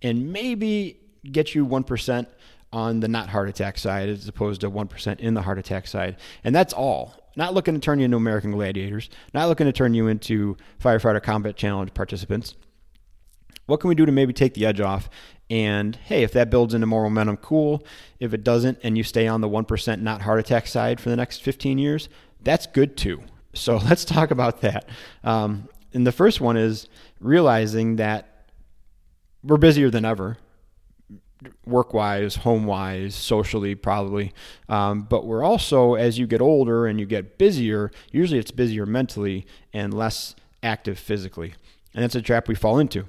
and 0.00 0.32
maybe 0.32 0.98
get 1.30 1.54
you 1.54 1.66
1% 1.66 2.26
on 2.72 3.00
the 3.00 3.08
not 3.08 3.28
heart 3.28 3.48
attack 3.48 3.78
side 3.78 4.08
as 4.08 4.28
opposed 4.28 4.62
to 4.62 4.70
1% 4.70 5.20
in 5.20 5.34
the 5.34 5.42
heart 5.42 5.58
attack 5.58 5.86
side. 5.86 6.16
And 6.42 6.54
that's 6.54 6.72
all. 6.72 7.14
Not 7.36 7.52
looking 7.52 7.74
to 7.74 7.80
turn 7.80 7.98
you 7.98 8.06
into 8.06 8.16
American 8.16 8.52
gladiators, 8.52 9.10
not 9.34 9.48
looking 9.48 9.66
to 9.66 9.72
turn 9.72 9.92
you 9.92 10.08
into 10.08 10.56
firefighter 10.82 11.22
combat 11.22 11.56
challenge 11.56 11.92
participants. 11.92 12.54
What 13.66 13.80
can 13.80 13.88
we 13.88 13.94
do 13.94 14.06
to 14.06 14.12
maybe 14.12 14.32
take 14.32 14.54
the 14.54 14.64
edge 14.66 14.80
off? 14.80 15.10
And 15.50 15.96
hey, 15.96 16.22
if 16.22 16.32
that 16.32 16.50
builds 16.50 16.74
into 16.74 16.86
more 16.86 17.04
momentum, 17.04 17.36
cool. 17.36 17.84
If 18.18 18.34
it 18.34 18.42
doesn't, 18.42 18.78
and 18.82 18.96
you 18.96 19.04
stay 19.04 19.28
on 19.28 19.40
the 19.40 19.48
1% 19.48 20.00
not 20.00 20.22
heart 20.22 20.40
attack 20.40 20.66
side 20.66 21.00
for 21.00 21.10
the 21.10 21.16
next 21.16 21.42
15 21.42 21.78
years, 21.78 22.08
that's 22.42 22.66
good 22.66 22.96
too. 22.96 23.22
So 23.54 23.76
let's 23.88 24.04
talk 24.04 24.30
about 24.30 24.60
that. 24.62 24.88
Um, 25.24 25.68
and 25.92 26.06
the 26.06 26.12
first 26.12 26.40
one 26.40 26.56
is 26.56 26.88
realizing 27.20 27.96
that 27.96 28.50
we're 29.42 29.56
busier 29.56 29.90
than 29.90 30.04
ever 30.04 30.38
work 31.64 31.92
wise, 31.92 32.36
home 32.36 32.64
wise, 32.64 33.14
socially, 33.14 33.74
probably. 33.74 34.32
Um, 34.68 35.02
but 35.02 35.26
we're 35.26 35.42
also, 35.42 35.94
as 35.94 36.18
you 36.18 36.26
get 36.26 36.40
older 36.40 36.86
and 36.86 36.98
you 36.98 37.06
get 37.06 37.38
busier, 37.38 37.90
usually 38.10 38.38
it's 38.38 38.50
busier 38.50 38.86
mentally 38.86 39.46
and 39.72 39.92
less 39.92 40.34
active 40.62 40.98
physically. 40.98 41.54
And 41.94 42.02
that's 42.02 42.14
a 42.14 42.22
trap 42.22 42.48
we 42.48 42.54
fall 42.54 42.78
into. 42.78 43.06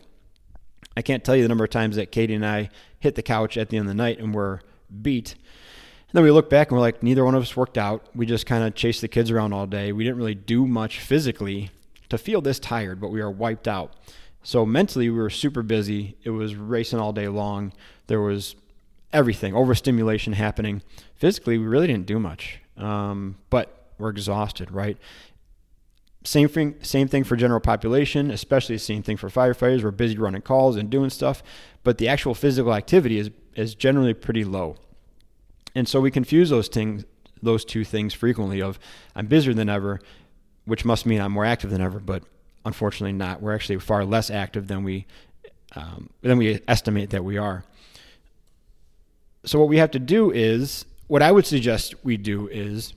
I 0.97 1.03
can't 1.03 1.23
tell 1.23 1.35
you 1.35 1.43
the 1.43 1.47
number 1.47 1.63
of 1.63 1.69
times 1.69 1.95
that 1.97 2.11
Katie 2.11 2.33
and 2.33 2.43
I 2.43 2.71
hit 2.99 3.13
the 3.13 3.21
couch 3.21 3.55
at 3.55 3.69
the 3.69 3.77
end 3.77 3.87
of 3.87 3.95
the 3.95 4.01
night 4.01 4.17
and 4.17 4.33
we're 4.33 4.61
beat. 5.03 5.33
And 5.33 6.13
then 6.13 6.23
we 6.23 6.31
look 6.31 6.49
back 6.49 6.69
and 6.69 6.75
we're 6.75 6.81
like, 6.81 7.03
neither 7.03 7.23
one 7.23 7.35
of 7.35 7.43
us 7.43 7.55
worked 7.55 7.77
out. 7.77 8.07
We 8.15 8.25
just 8.25 8.47
kind 8.47 8.63
of 8.63 8.73
chased 8.73 9.01
the 9.01 9.07
kids 9.07 9.29
around 9.29 9.53
all 9.53 9.67
day. 9.67 9.91
We 9.91 10.03
didn't 10.03 10.17
really 10.17 10.33
do 10.33 10.65
much 10.65 10.99
physically 10.99 11.69
to 12.09 12.17
feel 12.17 12.41
this 12.41 12.57
tired, 12.57 12.99
but 12.99 13.09
we 13.09 13.21
are 13.21 13.29
wiped 13.29 13.67
out. 13.67 13.93
So 14.41 14.65
mentally, 14.65 15.07
we 15.11 15.19
were 15.19 15.29
super 15.29 15.61
busy. 15.61 16.17
It 16.23 16.31
was 16.31 16.55
racing 16.55 16.97
all 16.97 17.13
day 17.13 17.27
long. 17.27 17.73
There 18.07 18.21
was 18.21 18.55
everything, 19.13 19.53
overstimulation 19.53 20.33
happening. 20.33 20.81
Physically, 21.13 21.59
we 21.59 21.67
really 21.67 21.85
didn't 21.85 22.07
do 22.07 22.17
much, 22.17 22.59
um, 22.75 23.37
but 23.51 23.91
we're 23.99 24.09
exhausted, 24.09 24.71
right? 24.71 24.97
Same 26.27 26.49
thing, 26.49 26.75
same 26.81 27.07
thing 27.07 27.23
for 27.23 27.37
general 27.37 27.61
population, 27.61 28.31
especially 28.31 28.77
same 28.79 29.01
thing 29.01 29.15
for 29.15 29.29
firefighters. 29.29 29.81
We're 29.81 29.91
busy 29.91 30.17
running 30.17 30.41
calls 30.41 30.75
and 30.75 30.89
doing 30.89 31.09
stuff, 31.09 31.41
but 31.85 31.99
the 31.99 32.09
actual 32.09 32.35
physical 32.35 32.73
activity 32.73 33.17
is 33.17 33.31
is 33.55 33.73
generally 33.73 34.13
pretty 34.13 34.43
low. 34.43 34.75
And 35.73 35.87
so 35.87 36.01
we 36.01 36.11
confuse 36.11 36.49
those 36.49 36.67
things, 36.67 37.05
those 37.41 37.63
two 37.63 37.85
things 37.85 38.13
frequently. 38.13 38.61
Of 38.61 38.77
I'm 39.15 39.27
busier 39.27 39.53
than 39.53 39.69
ever, 39.69 40.01
which 40.65 40.83
must 40.83 41.05
mean 41.05 41.21
I'm 41.21 41.31
more 41.31 41.45
active 41.45 41.69
than 41.69 41.79
ever, 41.79 41.97
but 41.97 42.23
unfortunately 42.65 43.13
not. 43.13 43.41
We're 43.41 43.55
actually 43.55 43.79
far 43.79 44.03
less 44.03 44.29
active 44.29 44.67
than 44.67 44.83
we 44.83 45.05
um, 45.77 46.09
than 46.23 46.37
we 46.37 46.59
estimate 46.67 47.11
that 47.11 47.23
we 47.23 47.37
are. 47.37 47.63
So 49.45 49.59
what 49.59 49.69
we 49.69 49.77
have 49.77 49.91
to 49.91 49.99
do 49.99 50.31
is 50.31 50.83
what 51.07 51.21
I 51.21 51.31
would 51.31 51.45
suggest 51.45 51.95
we 52.03 52.17
do 52.17 52.49
is 52.49 52.93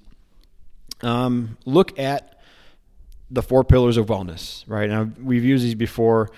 um, 1.03 1.59
look 1.65 1.97
at 1.97 2.40
the 3.31 3.43
four 3.43 3.65
pillars 3.65 3.97
of 3.97 4.07
wellness. 4.07 4.65
Right 4.67 4.91
now 4.91 5.09
we've 5.23 5.45
used 5.45 5.65
these 5.65 5.75
before. 5.75 6.31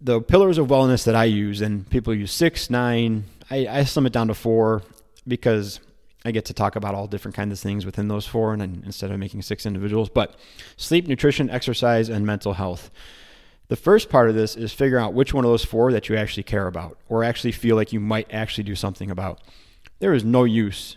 The 0.00 0.20
pillars 0.20 0.56
of 0.56 0.68
wellness 0.68 1.04
that 1.04 1.14
I 1.14 1.24
use, 1.24 1.60
and 1.60 1.88
people 1.90 2.14
use 2.14 2.32
six, 2.32 2.70
nine. 2.70 3.24
I, 3.50 3.66
I 3.68 3.84
slim 3.84 4.06
it 4.06 4.12
down 4.12 4.28
to 4.28 4.34
four 4.34 4.82
because 5.26 5.80
I 6.24 6.30
get 6.30 6.46
to 6.46 6.54
talk 6.54 6.76
about 6.76 6.94
all 6.94 7.06
different 7.06 7.34
kinds 7.34 7.52
of 7.52 7.58
things 7.58 7.84
within 7.84 8.08
those 8.08 8.26
four, 8.26 8.54
and 8.54 8.84
instead 8.84 9.10
of 9.10 9.18
making 9.18 9.42
six 9.42 9.66
individuals, 9.66 10.08
but 10.08 10.36
sleep, 10.76 11.06
nutrition, 11.06 11.50
exercise, 11.50 12.08
and 12.08 12.24
mental 12.26 12.54
health. 12.54 12.90
The 13.68 13.76
first 13.76 14.08
part 14.10 14.28
of 14.28 14.34
this 14.34 14.56
is 14.56 14.72
figure 14.72 14.98
out 14.98 15.14
which 15.14 15.32
one 15.32 15.44
of 15.44 15.50
those 15.50 15.64
four 15.64 15.92
that 15.92 16.08
you 16.08 16.16
actually 16.16 16.42
care 16.42 16.66
about, 16.66 16.98
or 17.08 17.22
actually 17.22 17.52
feel 17.52 17.76
like 17.76 17.92
you 17.92 18.00
might 18.00 18.32
actually 18.32 18.64
do 18.64 18.74
something 18.74 19.10
about. 19.10 19.40
There 19.98 20.14
is 20.14 20.24
no 20.24 20.44
use 20.44 20.96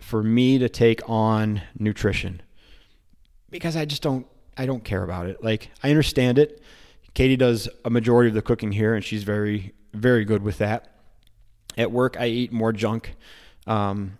for 0.00 0.22
me 0.22 0.58
to 0.58 0.68
take 0.68 1.00
on 1.08 1.62
nutrition 1.78 2.42
because 3.50 3.76
I 3.76 3.84
just 3.84 4.02
don't. 4.02 4.26
I 4.56 4.66
don't 4.66 4.82
care 4.82 5.04
about 5.04 5.26
it. 5.26 5.42
Like 5.42 5.70
I 5.82 5.90
understand 5.90 6.38
it. 6.38 6.62
Katie 7.14 7.36
does 7.36 7.68
a 7.84 7.90
majority 7.90 8.28
of 8.28 8.34
the 8.34 8.42
cooking 8.42 8.72
here, 8.72 8.94
and 8.94 9.04
she's 9.04 9.22
very 9.22 9.72
very 9.94 10.24
good 10.24 10.42
with 10.42 10.58
that. 10.58 10.94
At 11.76 11.92
work, 11.92 12.16
I 12.18 12.26
eat 12.26 12.52
more 12.52 12.72
junk. 12.72 13.14
Um, 13.66 14.18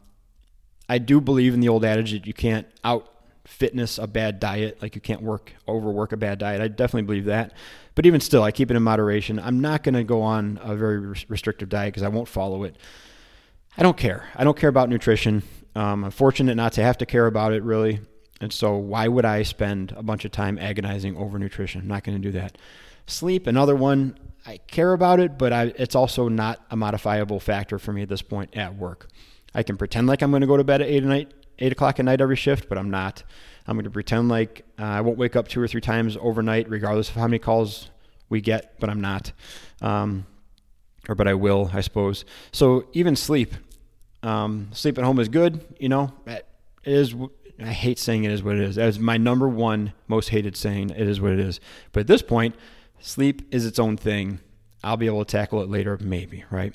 I 0.89 0.99
do 0.99 1.21
believe 1.21 1.55
in 1.55 1.61
the 1.61 1.69
old 1.69 1.85
adage 1.85 2.13
that 2.13 2.27
you 2.27 2.35
can't 2.35 2.67
out 2.85 3.09
fitness 3.45 3.99
a 3.99 4.07
bad 4.07 4.41
diet, 4.41 4.81
like 4.83 4.95
you 4.95 5.01
can't 5.01 5.23
work 5.23 5.55
overwork 5.67 6.13
a 6.13 6.17
bad 6.17 6.39
diet. 6.39 6.61
I 6.61 6.69
definitely 6.69 7.03
believe 7.03 7.25
that. 7.25 7.55
But 7.95 8.07
even 8.07 8.21
still, 8.21 8.43
I 8.43 8.53
keep 8.53 8.71
it 8.71 8.77
in 8.77 8.83
moderation. 8.83 9.39
I'm 9.39 9.61
not 9.61 9.83
going 9.83 9.95
to 9.95 10.05
go 10.05 10.23
on 10.23 10.61
a 10.63 10.77
very 10.77 10.99
restrictive 10.99 11.69
diet 11.69 11.95
because 11.95 12.03
I 12.03 12.09
won't 12.09 12.29
follow 12.29 12.63
it. 12.65 12.77
I 13.77 13.83
don't 13.83 13.97
care. 13.97 14.29
I 14.37 14.45
don't 14.45 14.57
care 14.57 14.69
about 14.69 14.89
nutrition. 14.89 15.43
Um, 15.75 16.05
I'm 16.05 16.11
fortunate 16.11 16.57
not 16.57 16.75
to 16.75 16.83
have 16.83 16.99
to 16.99 17.07
care 17.07 17.27
about 17.27 17.53
it 17.53 17.63
really. 17.63 18.01
And 18.41 18.53
so, 18.53 18.77
why 18.77 19.09
would 19.09 19.25
I 19.25 19.43
spend 19.43 19.93
a 19.97 20.03
bunch 20.03 20.25
of 20.25 20.31
time 20.31 20.59
agonizing 20.59 21.17
over 21.17 21.39
nutrition? 21.39 21.81
I'm 21.81 21.89
not 21.89 22.05
going 22.05 22.21
to 22.21 22.23
do 22.23 22.33
that. 22.39 22.57
Sleep, 23.07 23.47
another 23.47 23.75
one. 23.75 24.17
I 24.47 24.59
care 24.59 24.93
about 24.93 25.21
it, 25.21 25.37
but 25.37 25.53
I, 25.53 25.73
it's 25.77 25.95
also 25.95 26.29
not 26.29 26.65
a 26.71 26.77
modifiable 26.77 27.41
factor 27.41 27.79
for 27.79 27.93
me 27.93 28.03
at 28.03 28.09
this 28.09 28.23
point 28.23 28.57
at 28.57 28.77
work. 28.77 29.09
I 29.55 29.63
can 29.63 29.77
pretend 29.77 30.07
like 30.07 30.23
I'm 30.23 30.31
going 30.31 30.43
to 30.43 30.47
go 30.47 30.57
to 30.57 30.65
bed 30.65 30.81
at 30.81 30.89
eight 30.89 31.03
at 31.03 31.09
night, 31.09 31.33
eight 31.59 31.73
o'clock 31.73 31.99
at 31.99 32.05
night 32.05 32.21
every 32.21 32.37
shift, 32.37 32.69
but 32.69 32.79
I'm 32.79 32.91
not. 32.91 33.25
I'm 33.67 33.77
going 33.77 33.85
to 33.85 33.91
pretend 33.91 34.29
like 34.29 34.65
uh, 34.79 34.85
I 34.85 35.01
won't 35.01 35.19
wake 35.19 35.37
up 35.37 35.49
two 35.49 35.61
or 35.61 35.69
three 35.69 35.81
times 35.81 36.17
overnight, 36.21 36.71
regardless 36.71 37.09
of 37.11 37.17
how 37.17 37.27
many 37.27 37.39
calls 37.39 37.91
we 38.29 38.41
get, 38.41 38.79
but 38.81 38.89
I'm 38.89 39.01
not. 39.01 39.33
Um, 39.83 40.27
or, 41.09 41.15
but 41.15 41.27
I 41.27 41.35
will, 41.35 41.71
I 41.73 41.81
suppose. 41.81 42.25
So 42.53 42.87
even 42.93 43.17
sleep, 43.17 43.55
um, 44.23 44.71
sleep 44.73 44.99
at 44.99 45.05
home 45.05 45.19
is 45.19 45.29
good. 45.29 45.65
You 45.79 45.89
know, 45.89 46.13
it 46.27 46.47
is. 46.85 47.15
I 47.61 47.73
hate 47.73 47.99
saying 47.99 48.25
it 48.25 48.31
is 48.31 48.43
what 48.43 48.57
it 48.57 48.63
is. 48.63 48.77
That 48.77 48.89
is 48.89 48.99
my 48.99 49.17
number 49.17 49.49
one 49.49 49.93
most 50.07 50.29
hated 50.29 50.57
saying. 50.57 50.91
It 50.91 51.09
is 51.09 51.21
what 51.21 51.33
it 51.33 51.41
is. 51.41 51.61
But 51.93 52.01
at 52.01 52.07
this 52.07 52.23
point, 52.23 52.55
sleep 53.01 53.43
is 53.53 53.67
its 53.67 53.79
own 53.79 53.97
thing. 53.97 54.41
I'll 54.85 54.97
be 54.97 55.07
able 55.07 55.25
to 55.25 55.31
tackle 55.31 55.63
it 55.63 55.69
later, 55.69 55.99
maybe. 56.01 56.45
Right. 56.51 56.75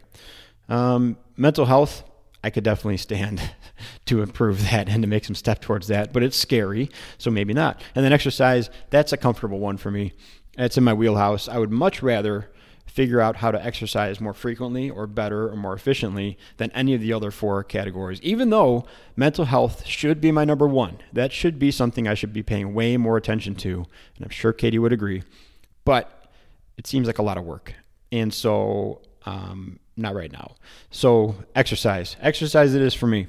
Um, 0.68 1.18
mental 1.38 1.66
health. 1.66 2.04
I 2.44 2.50
could 2.50 2.66
definitely 2.66 2.98
stand 2.98 3.42
to 4.06 4.22
improve 4.22 4.70
that 4.70 4.90
and 4.90 5.02
to 5.04 5.08
make 5.08 5.24
some 5.24 5.36
step 5.36 5.62
towards 5.62 5.88
that, 5.88 6.12
but 6.12 6.24
it's 6.24 6.36
scary, 6.36 6.90
so 7.18 7.32
maybe 7.32 7.54
not. 7.54 7.82
And 7.96 8.04
then 8.04 8.12
exercise, 8.12 8.70
that's 8.90 9.14
a 9.14 9.18
comfortable 9.18 9.60
one 9.60 9.78
for 9.78 9.90
me. 9.92 10.12
It's 10.58 10.78
in 10.78 10.84
my 10.84 10.94
wheelhouse. 10.94 11.48
I 11.48 11.58
would 11.58 11.72
much 11.72 12.04
rather 12.04 12.52
figure 12.94 13.20
out 13.20 13.38
how 13.38 13.50
to 13.50 13.66
exercise 13.66 14.22
more 14.22 14.36
frequently 14.36 14.88
or 14.88 15.08
better 15.08 15.50
or 15.50 15.56
more 15.56 15.74
efficiently 15.74 16.38
than 16.58 16.70
any 16.74 16.94
of 16.94 17.02
the 17.02 17.12
other 17.12 17.32
four 17.32 17.64
categories. 17.64 18.22
Even 18.22 18.52
though 18.52 18.86
mental 19.16 19.46
health 19.46 19.84
should 19.88 20.22
be 20.22 20.32
my 20.32 20.46
number 20.46 20.68
one, 20.68 21.00
that 21.12 21.32
should 21.32 21.58
be 21.58 21.72
something 21.72 22.08
I 22.08 22.14
should 22.14 22.32
be 22.32 22.44
paying 22.44 22.76
way 22.76 22.96
more 22.98 23.18
attention 23.18 23.56
to. 23.56 23.88
And 24.16 24.24
I'm 24.24 24.30
sure 24.30 24.54
Katie 24.54 24.78
would 24.78 24.94
agree. 24.94 25.24
But 25.86 26.32
it 26.78 26.86
seems 26.86 27.08
like 27.08 27.18
a 27.18 27.24
lot 27.24 27.40
of 27.40 27.46
work. 27.46 27.74
And 28.12 28.32
so, 28.32 29.02
um, 29.26 29.80
not 29.98 30.14
right 30.14 30.32
now. 30.32 30.54
So, 30.92 31.36
exercise. 31.56 32.16
Exercise 32.22 32.76
it 32.76 32.82
is 32.84 32.94
for 32.94 33.08
me. 33.08 33.26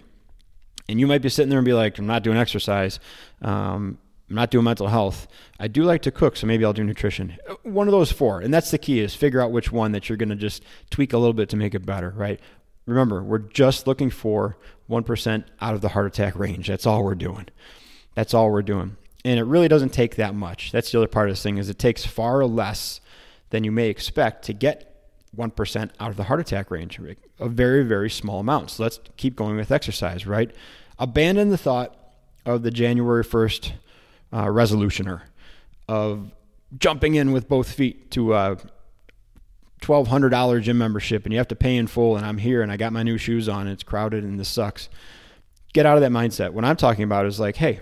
And 0.90 1.00
you 1.00 1.06
might 1.06 1.22
be 1.22 1.30
sitting 1.30 1.48
there 1.48 1.58
and 1.58 1.64
be 1.64 1.72
like, 1.72 1.98
I'm 1.98 2.06
not 2.06 2.22
doing 2.22 2.36
exercise. 2.36 3.00
Um, 3.40 3.96
I'm 4.34 4.36
not 4.36 4.50
doing 4.50 4.64
mental 4.64 4.88
health. 4.88 5.28
I 5.60 5.68
do 5.68 5.84
like 5.84 6.02
to 6.02 6.10
cook, 6.10 6.36
so 6.36 6.48
maybe 6.48 6.64
I'll 6.64 6.72
do 6.72 6.82
nutrition. 6.82 7.38
Uh, 7.48 7.54
one 7.62 7.86
of 7.86 7.92
those 7.92 8.10
four. 8.10 8.40
And 8.40 8.52
that's 8.52 8.72
the 8.72 8.78
key 8.78 8.98
is 8.98 9.14
figure 9.14 9.40
out 9.40 9.52
which 9.52 9.70
one 9.70 9.92
that 9.92 10.08
you're 10.08 10.18
going 10.18 10.30
to 10.30 10.34
just 10.34 10.64
tweak 10.90 11.12
a 11.12 11.18
little 11.18 11.32
bit 11.32 11.48
to 11.50 11.56
make 11.56 11.72
it 11.72 11.86
better, 11.86 12.10
right? 12.16 12.40
Remember, 12.84 13.22
we're 13.22 13.38
just 13.38 13.86
looking 13.86 14.10
for 14.10 14.56
1% 14.90 15.44
out 15.60 15.74
of 15.74 15.82
the 15.82 15.90
heart 15.90 16.06
attack 16.06 16.36
range. 16.36 16.66
That's 16.66 16.84
all 16.84 17.04
we're 17.04 17.14
doing. 17.14 17.46
That's 18.16 18.34
all 18.34 18.50
we're 18.50 18.62
doing. 18.62 18.96
And 19.24 19.38
it 19.38 19.44
really 19.44 19.68
doesn't 19.68 19.90
take 19.90 20.16
that 20.16 20.34
much. 20.34 20.72
That's 20.72 20.90
the 20.90 20.98
other 20.98 21.06
part 21.06 21.28
of 21.28 21.36
this 21.36 21.42
thing 21.44 21.58
is 21.58 21.70
it 21.70 21.78
takes 21.78 22.04
far 22.04 22.44
less 22.44 23.00
than 23.50 23.62
you 23.62 23.70
may 23.70 23.88
expect 23.88 24.46
to 24.46 24.52
get 24.52 25.00
1% 25.36 25.90
out 26.00 26.10
of 26.10 26.16
the 26.16 26.24
heart 26.24 26.40
attack 26.40 26.72
range. 26.72 26.98
A 27.38 27.48
very, 27.48 27.84
very 27.84 28.10
small 28.10 28.40
amount. 28.40 28.72
So 28.72 28.82
let's 28.82 28.98
keep 29.16 29.36
going 29.36 29.54
with 29.54 29.70
exercise, 29.70 30.26
right? 30.26 30.50
Abandon 30.98 31.50
the 31.50 31.56
thought 31.56 31.94
of 32.44 32.64
the 32.64 32.72
January 32.72 33.22
1st 33.22 33.74
uh, 34.34 34.46
resolutioner 34.46 35.22
of 35.88 36.32
jumping 36.76 37.14
in 37.14 37.30
with 37.30 37.48
both 37.48 37.70
feet 37.70 38.10
to 38.10 38.34
a 38.34 38.56
$1,200 39.80 40.60
gym 40.62 40.76
membership 40.76 41.24
and 41.24 41.32
you 41.32 41.38
have 41.38 41.48
to 41.48 41.54
pay 41.54 41.76
in 41.76 41.86
full 41.86 42.16
and 42.16 42.26
I'm 42.26 42.38
here 42.38 42.60
and 42.60 42.72
I 42.72 42.76
got 42.76 42.92
my 42.92 43.04
new 43.04 43.16
shoes 43.16 43.48
on 43.48 43.62
and 43.62 43.70
it's 43.70 43.84
crowded 43.84 44.24
and 44.24 44.38
this 44.38 44.48
sucks. 44.48 44.88
Get 45.72 45.86
out 45.86 45.96
of 45.96 46.00
that 46.00 46.10
mindset. 46.10 46.50
What 46.50 46.64
I'm 46.64 46.76
talking 46.76 47.04
about 47.04 47.26
is 47.26 47.38
like, 47.38 47.56
hey, 47.56 47.80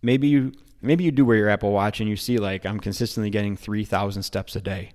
maybe 0.00 0.28
you 0.28 0.52
maybe 0.80 1.02
you 1.02 1.10
do 1.10 1.24
wear 1.24 1.36
your 1.36 1.48
Apple 1.48 1.72
Watch 1.72 2.00
and 2.00 2.08
you 2.08 2.16
see 2.16 2.38
like 2.38 2.64
I'm 2.64 2.78
consistently 2.78 3.30
getting 3.30 3.56
3,000 3.56 4.22
steps 4.22 4.54
a 4.54 4.60
day. 4.60 4.92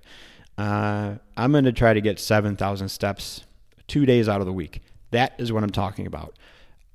Uh, 0.56 1.16
I'm 1.36 1.52
going 1.52 1.64
to 1.64 1.72
try 1.72 1.92
to 1.92 2.00
get 2.00 2.18
7,000 2.18 2.88
steps 2.88 3.44
two 3.86 4.06
days 4.06 4.28
out 4.28 4.40
of 4.40 4.46
the 4.46 4.52
week. 4.52 4.80
That 5.10 5.34
is 5.38 5.52
what 5.52 5.62
I'm 5.62 5.70
talking 5.70 6.06
about. 6.06 6.36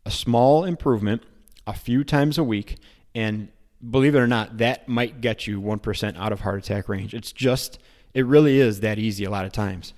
A 0.05 0.12
small 0.12 0.65
improvement 0.65 1.22
a 1.67 1.74
few 1.74 2.03
times 2.03 2.38
a 2.38 2.43
week 2.43 2.77
and 3.15 3.50
believe 3.89 4.15
it 4.15 4.20
or 4.20 4.27
not, 4.27 4.58
that 4.58 4.88
might 4.88 5.22
get 5.22 5.48
you 5.48 5.62
1% 5.62 6.17
out 6.17 6.32
of 6.32 6.41
heart 6.41 6.60
attack 6.60 6.89
range. 6.89 7.13
It's 7.13 7.32
just, 7.32 7.79
it 8.13 8.25
really 8.25 8.60
is 8.60 8.79
that 8.79 9.00
easy 9.00 9.24
a 9.25 9.29
lot 9.29 9.46
of 9.46 9.51
times. 9.51 9.93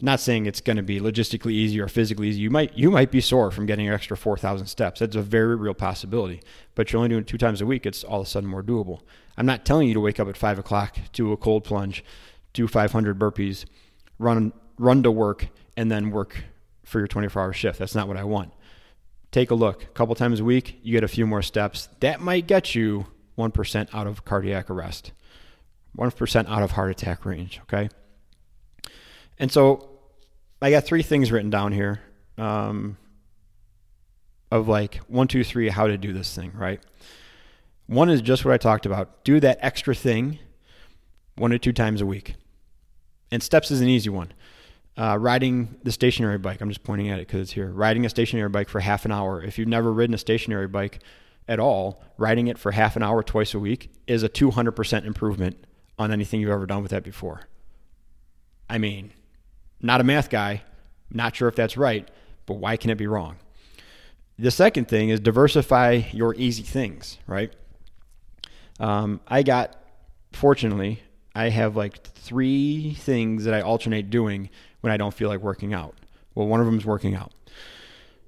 not 0.00 0.20
saying 0.20 0.46
it's 0.46 0.60
going 0.60 0.76
to 0.76 0.82
be 0.82 1.00
logistically 1.00 1.52
easy 1.52 1.80
or 1.80 1.88
physically 1.88 2.28
easy. 2.28 2.40
You 2.40 2.50
might 2.50 2.76
you 2.76 2.90
might 2.90 3.10
be 3.10 3.20
sore 3.20 3.50
from 3.50 3.66
getting 3.66 3.88
an 3.88 3.94
extra 3.94 4.16
4,000 4.16 4.66
steps. 4.66 5.00
That's 5.00 5.16
a 5.16 5.22
very 5.22 5.56
real 5.56 5.74
possibility. 5.74 6.40
But 6.74 6.92
you're 6.92 6.98
only 6.98 7.08
doing 7.08 7.22
it 7.22 7.26
two 7.26 7.38
times 7.38 7.60
a 7.60 7.66
week. 7.66 7.84
It's 7.84 8.04
all 8.04 8.20
of 8.20 8.26
a 8.26 8.30
sudden 8.30 8.48
more 8.48 8.62
doable. 8.62 9.00
I'm 9.36 9.46
not 9.46 9.64
telling 9.64 9.88
you 9.88 9.94
to 9.94 10.00
wake 10.00 10.20
up 10.20 10.28
at 10.28 10.36
five 10.36 10.58
o'clock, 10.58 10.98
do 11.12 11.32
a 11.32 11.36
cold 11.36 11.64
plunge, 11.64 12.04
do 12.52 12.68
500 12.68 13.18
burpees, 13.18 13.64
run 14.18 14.52
run 14.78 15.02
to 15.02 15.10
work, 15.10 15.48
and 15.76 15.90
then 15.90 16.10
work 16.10 16.44
for 16.84 16.98
your 16.98 17.08
24 17.08 17.42
hour 17.42 17.52
shift. 17.52 17.78
That's 17.78 17.94
not 17.94 18.08
what 18.08 18.16
I 18.16 18.24
want 18.24 18.52
take 19.38 19.50
a 19.52 19.54
look. 19.54 19.84
A 19.84 19.86
couple 19.88 20.14
times 20.16 20.40
a 20.40 20.44
week, 20.44 20.80
you 20.82 20.92
get 20.92 21.04
a 21.04 21.08
few 21.08 21.26
more 21.26 21.42
steps. 21.42 21.88
That 22.00 22.20
might 22.20 22.48
get 22.48 22.74
you 22.74 23.06
1% 23.38 23.88
out 23.94 24.06
of 24.08 24.24
cardiac 24.24 24.68
arrest, 24.68 25.12
1% 25.96 26.48
out 26.48 26.62
of 26.62 26.72
heart 26.72 26.90
attack 26.90 27.24
range, 27.24 27.60
okay? 27.62 27.88
And 29.38 29.52
so 29.52 29.90
I 30.60 30.70
got 30.72 30.84
three 30.84 31.02
things 31.02 31.30
written 31.30 31.50
down 31.50 31.70
here 31.70 32.00
um, 32.36 32.96
of 34.50 34.66
like 34.66 34.96
one, 35.06 35.28
two, 35.28 35.44
three, 35.44 35.68
how 35.68 35.86
to 35.86 35.96
do 35.96 36.12
this 36.12 36.34
thing, 36.34 36.52
right? 36.54 36.80
One 37.86 38.10
is 38.10 38.20
just 38.20 38.44
what 38.44 38.52
I 38.52 38.58
talked 38.58 38.86
about 38.86 39.22
do 39.24 39.38
that 39.40 39.58
extra 39.60 39.94
thing 39.94 40.40
one 41.36 41.52
or 41.52 41.58
two 41.58 41.72
times 41.72 42.00
a 42.00 42.06
week. 42.06 42.34
And 43.30 43.40
steps 43.40 43.70
is 43.70 43.80
an 43.80 43.88
easy 43.88 44.10
one. 44.10 44.32
Uh, 44.98 45.16
riding 45.16 45.76
the 45.84 45.92
stationary 45.92 46.38
bike, 46.38 46.60
I'm 46.60 46.70
just 46.70 46.82
pointing 46.82 47.08
at 47.08 47.20
it 47.20 47.28
because 47.28 47.42
it's 47.42 47.52
here. 47.52 47.70
Riding 47.70 48.04
a 48.04 48.08
stationary 48.08 48.48
bike 48.48 48.68
for 48.68 48.80
half 48.80 49.04
an 49.04 49.12
hour. 49.12 49.40
If 49.40 49.56
you've 49.56 49.68
never 49.68 49.92
ridden 49.92 50.12
a 50.12 50.18
stationary 50.18 50.66
bike 50.66 50.98
at 51.46 51.60
all, 51.60 52.02
riding 52.16 52.48
it 52.48 52.58
for 52.58 52.72
half 52.72 52.96
an 52.96 53.04
hour 53.04 53.22
twice 53.22 53.54
a 53.54 53.60
week 53.60 53.92
is 54.08 54.24
a 54.24 54.28
200% 54.28 55.04
improvement 55.04 55.64
on 56.00 56.10
anything 56.10 56.40
you've 56.40 56.50
ever 56.50 56.66
done 56.66 56.82
with 56.82 56.90
that 56.90 57.04
before. 57.04 57.42
I 58.68 58.78
mean, 58.78 59.12
not 59.80 60.00
a 60.00 60.04
math 60.04 60.30
guy, 60.30 60.62
not 61.12 61.36
sure 61.36 61.46
if 61.46 61.54
that's 61.54 61.76
right, 61.76 62.08
but 62.46 62.54
why 62.54 62.76
can 62.76 62.90
it 62.90 62.98
be 62.98 63.06
wrong? 63.06 63.36
The 64.36 64.50
second 64.50 64.88
thing 64.88 65.10
is 65.10 65.20
diversify 65.20 66.02
your 66.10 66.34
easy 66.34 66.64
things, 66.64 67.18
right? 67.28 67.52
Um, 68.80 69.20
I 69.28 69.44
got, 69.44 69.80
fortunately, 70.32 71.02
I 71.36 71.50
have 71.50 71.76
like 71.76 72.02
three 72.02 72.94
things 72.94 73.44
that 73.44 73.54
I 73.54 73.60
alternate 73.60 74.10
doing 74.10 74.50
when 74.80 74.92
I 74.92 74.96
don't 74.96 75.14
feel 75.14 75.28
like 75.28 75.40
working 75.40 75.74
out. 75.74 75.94
Well, 76.34 76.46
one 76.46 76.60
of 76.60 76.66
them 76.66 76.78
is 76.78 76.86
working 76.86 77.14
out. 77.14 77.32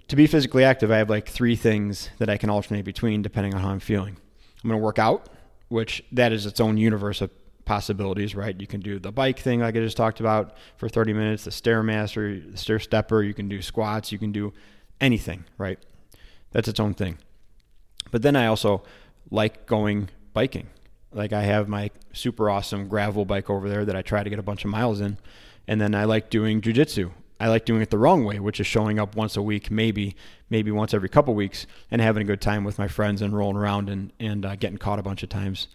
To 0.09 0.17
be 0.17 0.27
physically 0.27 0.65
active, 0.65 0.91
I 0.91 0.99
have 0.99 1.09
like 1.09 1.29
three 1.29 1.55
things 1.55 2.11
that 2.19 2.29
I 2.29 2.37
can 2.37 2.51
alternate 2.51 2.85
between 2.85 3.23
depending 3.23 3.55
on 3.55 3.61
how 3.61 3.69
I'm 3.69 3.81
feeling. 3.81 4.17
I'm 4.63 4.69
going 4.69 4.81
to 4.81 4.85
work 4.85 4.99
out, 4.99 5.29
which 5.69 6.03
that 6.13 6.33
is 6.33 6.47
its 6.47 6.61
own 6.61 6.77
universe 6.77 7.21
of 7.21 7.31
possibilities, 7.65 8.35
right? 8.35 8.61
You 8.61 8.67
can 8.67 8.81
do 8.81 8.99
the 8.99 9.13
bike 9.13 9.39
thing 9.39 9.61
like 9.61 9.77
I 9.77 9.79
just 9.79 9.97
talked 9.97 10.19
about 10.19 10.57
for 10.77 10.89
30 10.89 11.13
minutes, 11.13 11.45
the 11.45 11.51
stairmaster, 11.51 12.51
the 12.51 12.59
stair 12.59 12.81
stepper, 12.81 13.23
you 13.23 13.33
can 13.33 13.49
do 13.49 13.63
squats, 13.63 14.11
you 14.11 14.19
can 14.19 14.33
do 14.33 14.53
anything, 15.01 15.45
right? 15.57 15.79
That's 16.51 16.67
its 16.67 16.81
own 16.81 16.95
thing. 16.95 17.19
But 18.11 18.23
then 18.23 18.35
I 18.35 18.47
also 18.47 18.83
like 19.31 19.67
going 19.67 20.09
biking. 20.33 20.67
Like 21.13 21.33
I 21.33 21.43
have 21.43 21.69
my 21.69 21.91
super 22.13 22.51
awesome 22.51 22.89
gravel 22.89 23.25
bike 23.25 23.49
over 23.49 23.69
there 23.69 23.85
that 23.85 23.97
I 23.97 24.03
try 24.03 24.25
to 24.25 24.31
get 24.31 24.39
a 24.39 24.43
bunch 24.43 24.65
of 24.65 24.71
miles 24.71 25.01
in. 25.01 25.19
And 25.71 25.81
then 25.81 25.95
I 25.95 26.03
like 26.03 26.31
doing 26.31 26.61
jujitsu. 26.61 27.13
I 27.39 27.47
like 27.47 27.65
doing 27.65 27.81
it 27.81 27.91
the 27.91 27.97
wrong 27.97 28.25
way, 28.25 28.41
which 28.41 28.59
is 28.59 28.67
showing 28.67 28.99
up 28.99 29.15
once 29.15 29.37
a 29.37 29.43
week, 29.43 29.71
maybe 29.71 30.17
maybe 30.51 30.73
once 30.73 30.93
every 30.93 31.09
couple 31.09 31.33
weeks, 31.33 31.65
and 31.93 32.03
having 32.03 32.23
a 32.23 32.25
good 32.25 32.41
time 32.41 32.65
with 32.65 32.77
my 32.77 32.89
friends 32.89 33.23
and 33.23 33.39
rolling 33.39 33.57
around 33.57 33.89
and 33.89 34.13
and 34.19 34.45
uh, 34.45 34.57
getting 34.57 34.79
caught 34.79 34.99
a 34.99 35.03
bunch 35.03 35.23
of 35.23 35.29
times. 35.29 35.69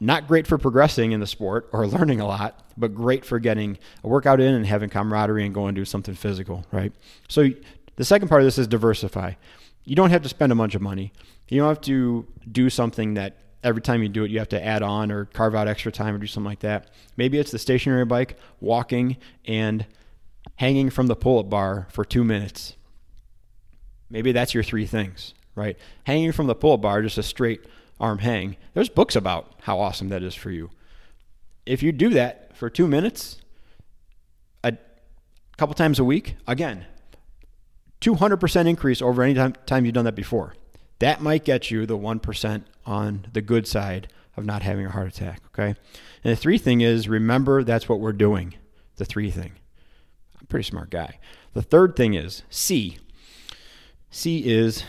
Not 0.00 0.26
great 0.26 0.48
for 0.48 0.58
progressing 0.58 1.12
in 1.12 1.20
the 1.20 1.28
sport 1.28 1.68
or 1.72 1.86
learning 1.96 2.18
a 2.18 2.26
lot, 2.26 2.68
but 2.76 2.92
great 2.92 3.24
for 3.24 3.38
getting 3.38 3.78
a 4.02 4.08
workout 4.08 4.40
in 4.40 4.52
and 4.52 4.66
having 4.66 4.90
camaraderie 4.90 5.44
and 5.44 5.54
going 5.54 5.68
and 5.68 5.76
do 5.76 5.84
something 5.84 6.16
physical, 6.16 6.66
right? 6.72 6.92
So 7.28 7.50
the 7.94 8.04
second 8.04 8.26
part 8.26 8.40
of 8.40 8.46
this 8.46 8.58
is 8.58 8.66
diversify. 8.66 9.34
You 9.84 9.94
don't 9.94 10.10
have 10.10 10.22
to 10.22 10.28
spend 10.28 10.50
a 10.50 10.56
bunch 10.56 10.74
of 10.74 10.82
money. 10.82 11.12
You 11.48 11.60
don't 11.60 11.68
have 11.68 11.82
to 11.82 12.26
do 12.50 12.68
something 12.68 13.14
that 13.14 13.36
every 13.64 13.82
time 13.82 14.02
you 14.02 14.08
do 14.08 14.22
it, 14.24 14.30
you 14.30 14.38
have 14.38 14.50
to 14.50 14.64
add 14.64 14.82
on 14.82 15.10
or 15.10 15.24
carve 15.24 15.54
out 15.54 15.66
extra 15.66 15.90
time 15.90 16.14
or 16.14 16.18
do 16.18 16.26
something 16.26 16.48
like 16.48 16.60
that. 16.60 16.90
Maybe 17.16 17.38
it's 17.38 17.50
the 17.50 17.58
stationary 17.58 18.04
bike, 18.04 18.38
walking, 18.60 19.16
and 19.46 19.86
hanging 20.56 20.90
from 20.90 21.08
the 21.08 21.16
pull 21.16 21.40
up 21.40 21.50
bar 21.50 21.88
for 21.90 22.04
two 22.04 22.22
minutes. 22.22 22.76
Maybe 24.10 24.30
that's 24.30 24.54
your 24.54 24.62
three 24.62 24.86
things, 24.86 25.34
right? 25.56 25.76
Hanging 26.04 26.30
from 26.30 26.46
the 26.46 26.54
pull 26.54 26.74
up 26.74 26.82
bar, 26.82 27.02
just 27.02 27.18
a 27.18 27.22
straight 27.22 27.62
arm 27.98 28.18
hang. 28.18 28.56
There's 28.74 28.90
books 28.90 29.16
about 29.16 29.54
how 29.62 29.80
awesome 29.80 30.10
that 30.10 30.22
is 30.22 30.34
for 30.34 30.50
you. 30.50 30.70
If 31.66 31.82
you 31.82 31.90
do 31.90 32.10
that 32.10 32.54
for 32.56 32.68
two 32.68 32.86
minutes, 32.86 33.40
a 34.62 34.76
couple 35.56 35.74
times 35.74 35.98
a 35.98 36.04
week, 36.04 36.36
again, 36.46 36.84
200% 38.02 38.66
increase 38.66 39.00
over 39.00 39.22
any 39.22 39.32
time, 39.32 39.54
time 39.64 39.86
you've 39.86 39.94
done 39.94 40.04
that 40.04 40.14
before. 40.14 40.54
That 40.98 41.20
might 41.20 41.44
get 41.44 41.70
you 41.70 41.86
the 41.86 41.98
1% 41.98 42.62
on 42.86 43.26
the 43.32 43.42
good 43.42 43.66
side 43.66 44.08
of 44.36 44.44
not 44.44 44.62
having 44.62 44.86
a 44.86 44.90
heart 44.90 45.08
attack, 45.08 45.42
okay? 45.48 45.78
And 46.22 46.32
the 46.32 46.36
three 46.36 46.58
thing 46.58 46.80
is 46.80 47.08
remember 47.08 47.62
that's 47.62 47.88
what 47.88 48.00
we're 48.00 48.12
doing. 48.12 48.54
The 48.96 49.04
three 49.04 49.30
thing. 49.30 49.52
I'm 50.36 50.42
a 50.42 50.46
pretty 50.46 50.68
smart 50.68 50.90
guy. 50.90 51.18
The 51.52 51.62
third 51.62 51.96
thing 51.96 52.14
is 52.14 52.42
C. 52.50 52.98
C 54.10 54.44
is 54.44 54.84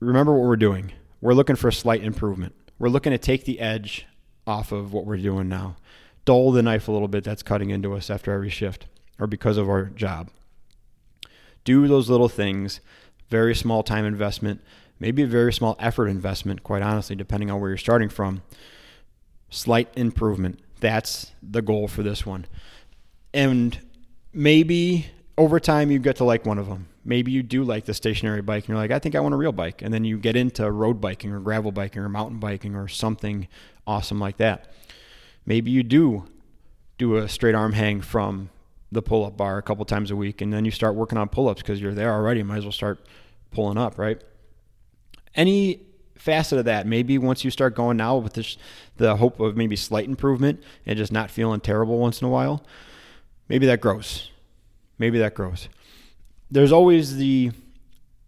remember 0.00 0.32
what 0.32 0.46
we're 0.46 0.56
doing. 0.56 0.92
We're 1.20 1.34
looking 1.34 1.56
for 1.56 1.68
a 1.68 1.72
slight 1.72 2.02
improvement. 2.02 2.54
We're 2.78 2.88
looking 2.88 3.12
to 3.12 3.18
take 3.18 3.44
the 3.44 3.60
edge 3.60 4.06
off 4.46 4.72
of 4.72 4.92
what 4.92 5.06
we're 5.06 5.16
doing 5.16 5.48
now. 5.48 5.76
Dull 6.24 6.52
the 6.52 6.62
knife 6.62 6.88
a 6.88 6.92
little 6.92 7.08
bit 7.08 7.24
that's 7.24 7.42
cutting 7.42 7.70
into 7.70 7.94
us 7.94 8.10
after 8.10 8.32
every 8.32 8.50
shift 8.50 8.86
or 9.18 9.26
because 9.26 9.56
of 9.56 9.68
our 9.68 9.84
job. 9.84 10.30
Do 11.64 11.86
those 11.88 12.10
little 12.10 12.28
things, 12.28 12.80
very 13.30 13.54
small 13.54 13.82
time 13.82 14.04
investment, 14.04 14.60
maybe 14.98 15.22
a 15.22 15.26
very 15.26 15.52
small 15.52 15.76
effort 15.78 16.08
investment, 16.08 16.62
quite 16.62 16.82
honestly, 16.82 17.16
depending 17.16 17.50
on 17.50 17.60
where 17.60 17.70
you're 17.70 17.76
starting 17.76 18.08
from. 18.08 18.42
Slight 19.50 19.88
improvement. 19.96 20.60
That's 20.80 21.32
the 21.42 21.62
goal 21.62 21.88
for 21.88 22.02
this 22.02 22.26
one. 22.26 22.46
And 23.32 23.78
maybe 24.32 25.06
over 25.36 25.58
time 25.58 25.90
you 25.90 25.98
get 25.98 26.16
to 26.16 26.24
like 26.24 26.44
one 26.46 26.58
of 26.58 26.68
them. 26.68 26.88
Maybe 27.04 27.32
you 27.32 27.42
do 27.42 27.64
like 27.64 27.84
the 27.84 27.94
stationary 27.94 28.40
bike 28.40 28.64
and 28.64 28.70
you're 28.70 28.78
like, 28.78 28.90
I 28.90 28.98
think 28.98 29.14
I 29.14 29.20
want 29.20 29.34
a 29.34 29.36
real 29.36 29.52
bike. 29.52 29.82
And 29.82 29.92
then 29.92 30.04
you 30.04 30.18
get 30.18 30.36
into 30.36 30.70
road 30.70 31.00
biking 31.00 31.32
or 31.32 31.40
gravel 31.40 31.72
biking 31.72 32.02
or 32.02 32.08
mountain 32.08 32.38
biking 32.38 32.74
or 32.74 32.88
something 32.88 33.48
awesome 33.86 34.18
like 34.18 34.38
that. 34.38 34.72
Maybe 35.44 35.70
you 35.70 35.82
do 35.82 36.24
do 36.96 37.16
a 37.16 37.28
straight 37.28 37.54
arm 37.54 37.72
hang 37.72 38.00
from 38.00 38.50
the 38.92 39.02
pull 39.02 39.26
up 39.26 39.36
bar 39.36 39.58
a 39.58 39.62
couple 39.62 39.84
times 39.84 40.10
a 40.10 40.16
week 40.16 40.40
and 40.40 40.52
then 40.52 40.64
you 40.64 40.70
start 40.70 40.94
working 40.94 41.18
on 41.18 41.28
pull 41.28 41.48
ups 41.48 41.60
because 41.60 41.80
you're 41.80 41.94
there 41.94 42.12
already. 42.12 42.42
Might 42.42 42.58
as 42.58 42.64
well 42.64 42.72
start 42.72 43.04
pulling 43.50 43.76
up, 43.76 43.98
right? 43.98 44.22
Any 45.34 45.80
facet 46.16 46.58
of 46.58 46.64
that, 46.64 46.86
maybe 46.86 47.18
once 47.18 47.44
you 47.44 47.50
start 47.50 47.74
going 47.74 47.96
now 47.96 48.16
with 48.16 48.34
this, 48.34 48.56
the 48.96 49.16
hope 49.16 49.40
of 49.40 49.56
maybe 49.56 49.76
slight 49.76 50.06
improvement 50.06 50.62
and 50.86 50.96
just 50.96 51.12
not 51.12 51.30
feeling 51.30 51.60
terrible 51.60 51.98
once 51.98 52.20
in 52.20 52.26
a 52.26 52.30
while, 52.30 52.64
maybe 53.48 53.66
that 53.66 53.80
grows. 53.80 54.30
Maybe 54.98 55.18
that 55.18 55.34
grows. 55.34 55.68
There's 56.50 56.72
always 56.72 57.16
the 57.16 57.50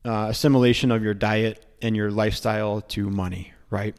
uh, 0.05 0.27
assimilation 0.31 0.91
of 0.91 1.03
your 1.03 1.15
diet 1.15 1.65
and 1.81 1.97
your 1.97 2.11
lifestyle 2.11 2.81
to 2.81 3.09
money, 3.09 3.53
right? 3.71 3.97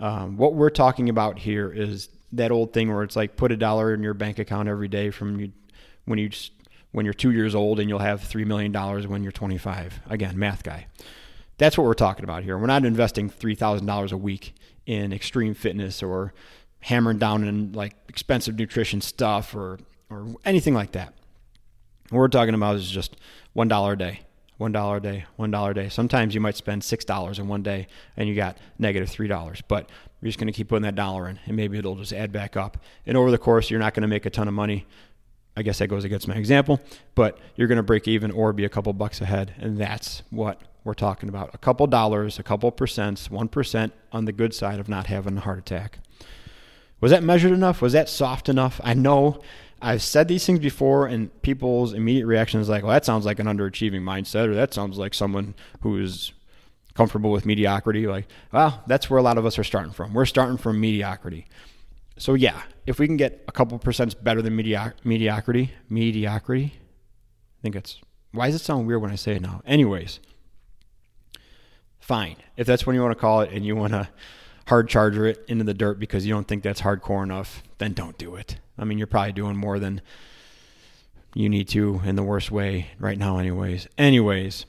Um, 0.00 0.36
what 0.36 0.54
we're 0.54 0.70
talking 0.70 1.08
about 1.08 1.38
here 1.38 1.70
is 1.70 2.08
that 2.32 2.50
old 2.50 2.72
thing 2.72 2.92
where 2.92 3.02
it's 3.02 3.16
like 3.16 3.36
put 3.36 3.52
a 3.52 3.56
dollar 3.56 3.94
in 3.94 4.02
your 4.02 4.14
bank 4.14 4.38
account 4.38 4.68
every 4.68 4.88
day 4.88 5.10
from 5.10 5.40
you 5.40 5.52
when 6.04 6.18
you 6.18 6.30
when 6.92 7.04
you're 7.04 7.14
two 7.14 7.30
years 7.30 7.54
old 7.54 7.80
and 7.80 7.88
you'll 7.88 7.98
have 7.98 8.22
three 8.22 8.44
million 8.44 8.72
dollars 8.72 9.06
when 9.06 9.22
you're 9.22 9.32
25. 9.32 10.00
Again, 10.08 10.38
math 10.38 10.62
guy. 10.62 10.86
That's 11.58 11.76
what 11.76 11.84
we're 11.84 11.94
talking 11.94 12.24
about 12.24 12.44
here. 12.44 12.56
We're 12.56 12.66
not 12.66 12.84
investing 12.84 13.28
three 13.28 13.54
thousand 13.54 13.86
dollars 13.86 14.12
a 14.12 14.16
week 14.16 14.54
in 14.86 15.12
extreme 15.12 15.54
fitness 15.54 16.02
or 16.02 16.32
hammering 16.80 17.18
down 17.18 17.44
in 17.44 17.72
like 17.72 17.94
expensive 18.08 18.56
nutrition 18.56 19.00
stuff 19.00 19.54
or 19.54 19.78
or 20.10 20.26
anything 20.44 20.74
like 20.74 20.92
that. 20.92 21.12
What 22.10 22.20
we're 22.20 22.28
talking 22.28 22.54
about 22.54 22.76
is 22.76 22.88
just 22.88 23.16
one 23.52 23.68
dollar 23.68 23.92
a 23.92 23.98
day, 23.98 24.20
one 24.56 24.72
dollar 24.72 24.96
a 24.96 25.00
day, 25.00 25.26
one 25.36 25.50
dollar 25.50 25.72
a 25.72 25.74
day. 25.74 25.88
Sometimes 25.88 26.34
you 26.34 26.40
might 26.40 26.56
spend 26.56 26.82
six 26.82 27.04
dollars 27.04 27.38
in 27.38 27.48
one 27.48 27.62
day 27.62 27.88
and 28.16 28.28
you 28.28 28.34
got 28.34 28.56
negative 28.56 28.78
negative 28.78 29.10
three 29.10 29.28
dollars, 29.28 29.60
but 29.68 29.90
you're 30.20 30.28
just 30.28 30.38
going 30.38 30.46
to 30.46 30.52
keep 30.52 30.68
putting 30.68 30.82
that 30.82 30.94
dollar 30.94 31.28
in, 31.28 31.38
and 31.46 31.56
maybe 31.56 31.78
it'll 31.78 31.96
just 31.96 32.12
add 32.12 32.32
back 32.32 32.56
up. 32.56 32.78
And 33.06 33.16
over 33.16 33.30
the 33.30 33.38
course, 33.38 33.70
you're 33.70 33.80
not 33.80 33.94
going 33.94 34.02
to 34.02 34.08
make 34.08 34.26
a 34.26 34.30
ton 34.30 34.48
of 34.48 34.54
money. 34.54 34.86
I 35.56 35.62
guess 35.62 35.78
that 35.78 35.88
goes 35.88 36.04
against 36.04 36.28
my 36.28 36.34
example, 36.34 36.80
but 37.16 37.38
you're 37.56 37.66
going 37.66 37.76
to 37.76 37.82
break 37.82 38.06
even 38.06 38.30
or 38.30 38.52
be 38.52 38.64
a 38.64 38.68
couple 38.68 38.92
bucks 38.92 39.20
ahead, 39.20 39.54
and 39.58 39.76
that's 39.76 40.22
what 40.30 40.60
we're 40.84 40.94
talking 40.94 41.28
about. 41.28 41.54
A 41.54 41.58
couple 41.58 41.86
dollars, 41.86 42.38
a 42.38 42.42
couple 42.42 42.70
percents, 42.72 43.30
one 43.30 43.48
percent 43.48 43.92
on 44.12 44.24
the 44.24 44.32
good 44.32 44.54
side 44.54 44.80
of 44.80 44.88
not 44.88 45.06
having 45.06 45.36
a 45.36 45.40
heart 45.40 45.58
attack. 45.58 45.98
Was 47.00 47.10
that 47.12 47.22
measured 47.22 47.52
enough? 47.52 47.80
Was 47.80 47.92
that 47.92 48.08
soft 48.08 48.48
enough? 48.48 48.80
I 48.82 48.94
know 48.94 49.40
I've 49.80 50.02
said 50.02 50.26
these 50.26 50.44
things 50.44 50.58
before, 50.58 51.06
and 51.06 51.30
people's 51.42 51.92
immediate 51.92 52.26
reaction 52.26 52.60
is 52.60 52.68
like, 52.68 52.82
well, 52.82 52.92
that 52.92 53.04
sounds 53.04 53.24
like 53.24 53.38
an 53.38 53.46
underachieving 53.46 54.02
mindset, 54.02 54.48
or 54.48 54.54
that 54.54 54.74
sounds 54.74 54.98
like 54.98 55.14
someone 55.14 55.54
who 55.82 55.98
is 55.98 56.32
comfortable 56.94 57.30
with 57.30 57.46
mediocrity. 57.46 58.08
Like, 58.08 58.26
well, 58.50 58.82
that's 58.88 59.08
where 59.08 59.18
a 59.18 59.22
lot 59.22 59.38
of 59.38 59.46
us 59.46 59.58
are 59.58 59.64
starting 59.64 59.92
from. 59.92 60.14
We're 60.14 60.26
starting 60.26 60.56
from 60.56 60.80
mediocrity. 60.80 61.46
So, 62.16 62.34
yeah, 62.34 62.62
if 62.86 62.98
we 62.98 63.06
can 63.06 63.16
get 63.16 63.44
a 63.46 63.52
couple 63.52 63.78
percents 63.78 64.20
better 64.20 64.42
than 64.42 64.56
medioc- 64.56 64.94
mediocrity, 65.04 65.70
mediocrity, 65.88 66.72
I 66.74 67.62
think 67.62 67.76
it's, 67.76 68.00
why 68.32 68.46
does 68.46 68.56
it 68.56 68.64
sound 68.64 68.88
weird 68.88 69.00
when 69.00 69.12
I 69.12 69.14
say 69.14 69.36
it 69.36 69.42
now? 69.42 69.62
Anyways, 69.64 70.18
fine. 72.08 72.36
If 72.56 72.66
that's 72.66 72.86
what 72.86 72.94
you 72.94 73.02
want 73.02 73.12
to 73.12 73.20
call 73.20 73.42
it 73.42 73.52
and 73.52 73.64
you 73.64 73.76
want 73.76 73.92
to 73.92 74.08
hard 74.66 74.88
charger 74.88 75.26
it 75.26 75.44
into 75.46 75.62
the 75.62 75.74
dirt 75.74 76.00
because 76.00 76.26
you 76.26 76.32
don't 76.32 76.48
think 76.48 76.62
that's 76.62 76.80
hardcore 76.80 77.22
enough, 77.22 77.62
then 77.76 77.92
don't 77.92 78.16
do 78.16 78.34
it. 78.34 78.58
I 78.78 78.84
mean, 78.84 78.96
you're 78.96 79.06
probably 79.06 79.32
doing 79.32 79.56
more 79.56 79.78
than 79.78 80.00
you 81.34 81.50
need 81.50 81.68
to 81.68 82.00
in 82.04 82.16
the 82.16 82.22
worst 82.22 82.50
way 82.50 82.88
right 82.98 83.18
now, 83.18 83.36
anyways. 83.36 83.88
Anyways, 83.98 84.64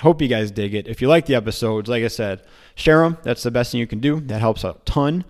hope 0.00 0.20
you 0.20 0.28
guys 0.28 0.50
dig 0.50 0.74
it. 0.74 0.86
If 0.86 1.00
you 1.00 1.08
like 1.08 1.24
the 1.24 1.34
episodes, 1.34 1.88
like 1.88 2.04
I 2.04 2.08
said, 2.08 2.42
share 2.74 3.00
them. 3.00 3.16
That's 3.22 3.42
the 3.42 3.50
best 3.50 3.72
thing 3.72 3.80
you 3.80 3.86
can 3.86 4.00
do. 4.00 4.20
That 4.20 4.40
helps 4.40 4.62
a 4.62 4.76
ton. 4.84 5.24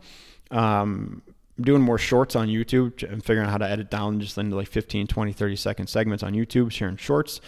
Um, 0.50 1.22
I'm 1.56 1.64
doing 1.64 1.80
more 1.80 1.98
shorts 1.98 2.34
on 2.34 2.48
YouTube 2.48 3.04
and 3.04 3.24
figuring 3.24 3.46
out 3.46 3.52
how 3.52 3.58
to 3.58 3.70
edit 3.70 3.88
down 3.88 4.18
just 4.18 4.36
into 4.36 4.56
like 4.56 4.68
15, 4.68 5.06
20, 5.06 5.32
30 5.32 5.56
second 5.56 5.86
segments 5.86 6.24
on 6.24 6.34
YouTube, 6.34 6.72
sharing 6.72 6.96
shorts 6.96 7.40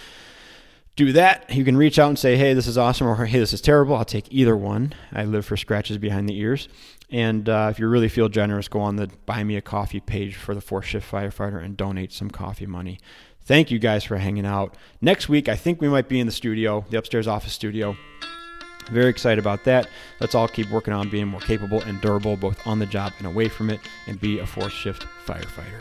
do 0.98 1.12
that. 1.12 1.48
You 1.54 1.64
can 1.64 1.76
reach 1.76 1.98
out 1.98 2.08
and 2.08 2.18
say, 2.18 2.36
hey, 2.36 2.54
this 2.54 2.66
is 2.66 2.76
awesome, 2.76 3.06
or 3.06 3.24
hey, 3.24 3.38
this 3.38 3.52
is 3.52 3.60
terrible. 3.60 3.94
I'll 3.94 4.04
take 4.04 4.26
either 4.32 4.56
one. 4.56 4.92
I 5.12 5.24
live 5.24 5.46
for 5.46 5.56
scratches 5.56 5.96
behind 5.96 6.28
the 6.28 6.36
ears. 6.36 6.68
And 7.08 7.48
uh, 7.48 7.68
if 7.70 7.78
you 7.78 7.88
really 7.88 8.08
feel 8.08 8.28
generous, 8.28 8.66
go 8.66 8.80
on 8.80 8.96
the 8.96 9.08
Buy 9.24 9.44
Me 9.44 9.56
a 9.56 9.62
Coffee 9.62 10.00
page 10.00 10.34
for 10.34 10.54
the 10.54 10.60
Four 10.60 10.82
Shift 10.82 11.10
Firefighter 11.10 11.64
and 11.64 11.76
donate 11.76 12.12
some 12.12 12.30
coffee 12.30 12.66
money. 12.66 12.98
Thank 13.42 13.70
you 13.70 13.78
guys 13.78 14.02
for 14.04 14.16
hanging 14.16 14.44
out. 14.44 14.74
Next 15.00 15.28
week, 15.28 15.48
I 15.48 15.54
think 15.54 15.80
we 15.80 15.88
might 15.88 16.08
be 16.08 16.18
in 16.18 16.26
the 16.26 16.32
studio, 16.32 16.84
the 16.90 16.98
upstairs 16.98 17.28
office 17.28 17.52
studio. 17.52 17.96
Very 18.90 19.08
excited 19.08 19.38
about 19.38 19.64
that. 19.64 19.88
Let's 20.20 20.34
all 20.34 20.48
keep 20.48 20.68
working 20.70 20.92
on 20.92 21.08
being 21.08 21.28
more 21.28 21.40
capable 21.40 21.80
and 21.82 22.00
durable, 22.00 22.36
both 22.36 22.66
on 22.66 22.80
the 22.80 22.86
job 22.86 23.12
and 23.18 23.26
away 23.26 23.48
from 23.48 23.70
it, 23.70 23.80
and 24.08 24.20
be 24.20 24.40
a 24.40 24.46
fourth 24.46 24.72
shift 24.72 25.06
firefighter. 25.24 25.80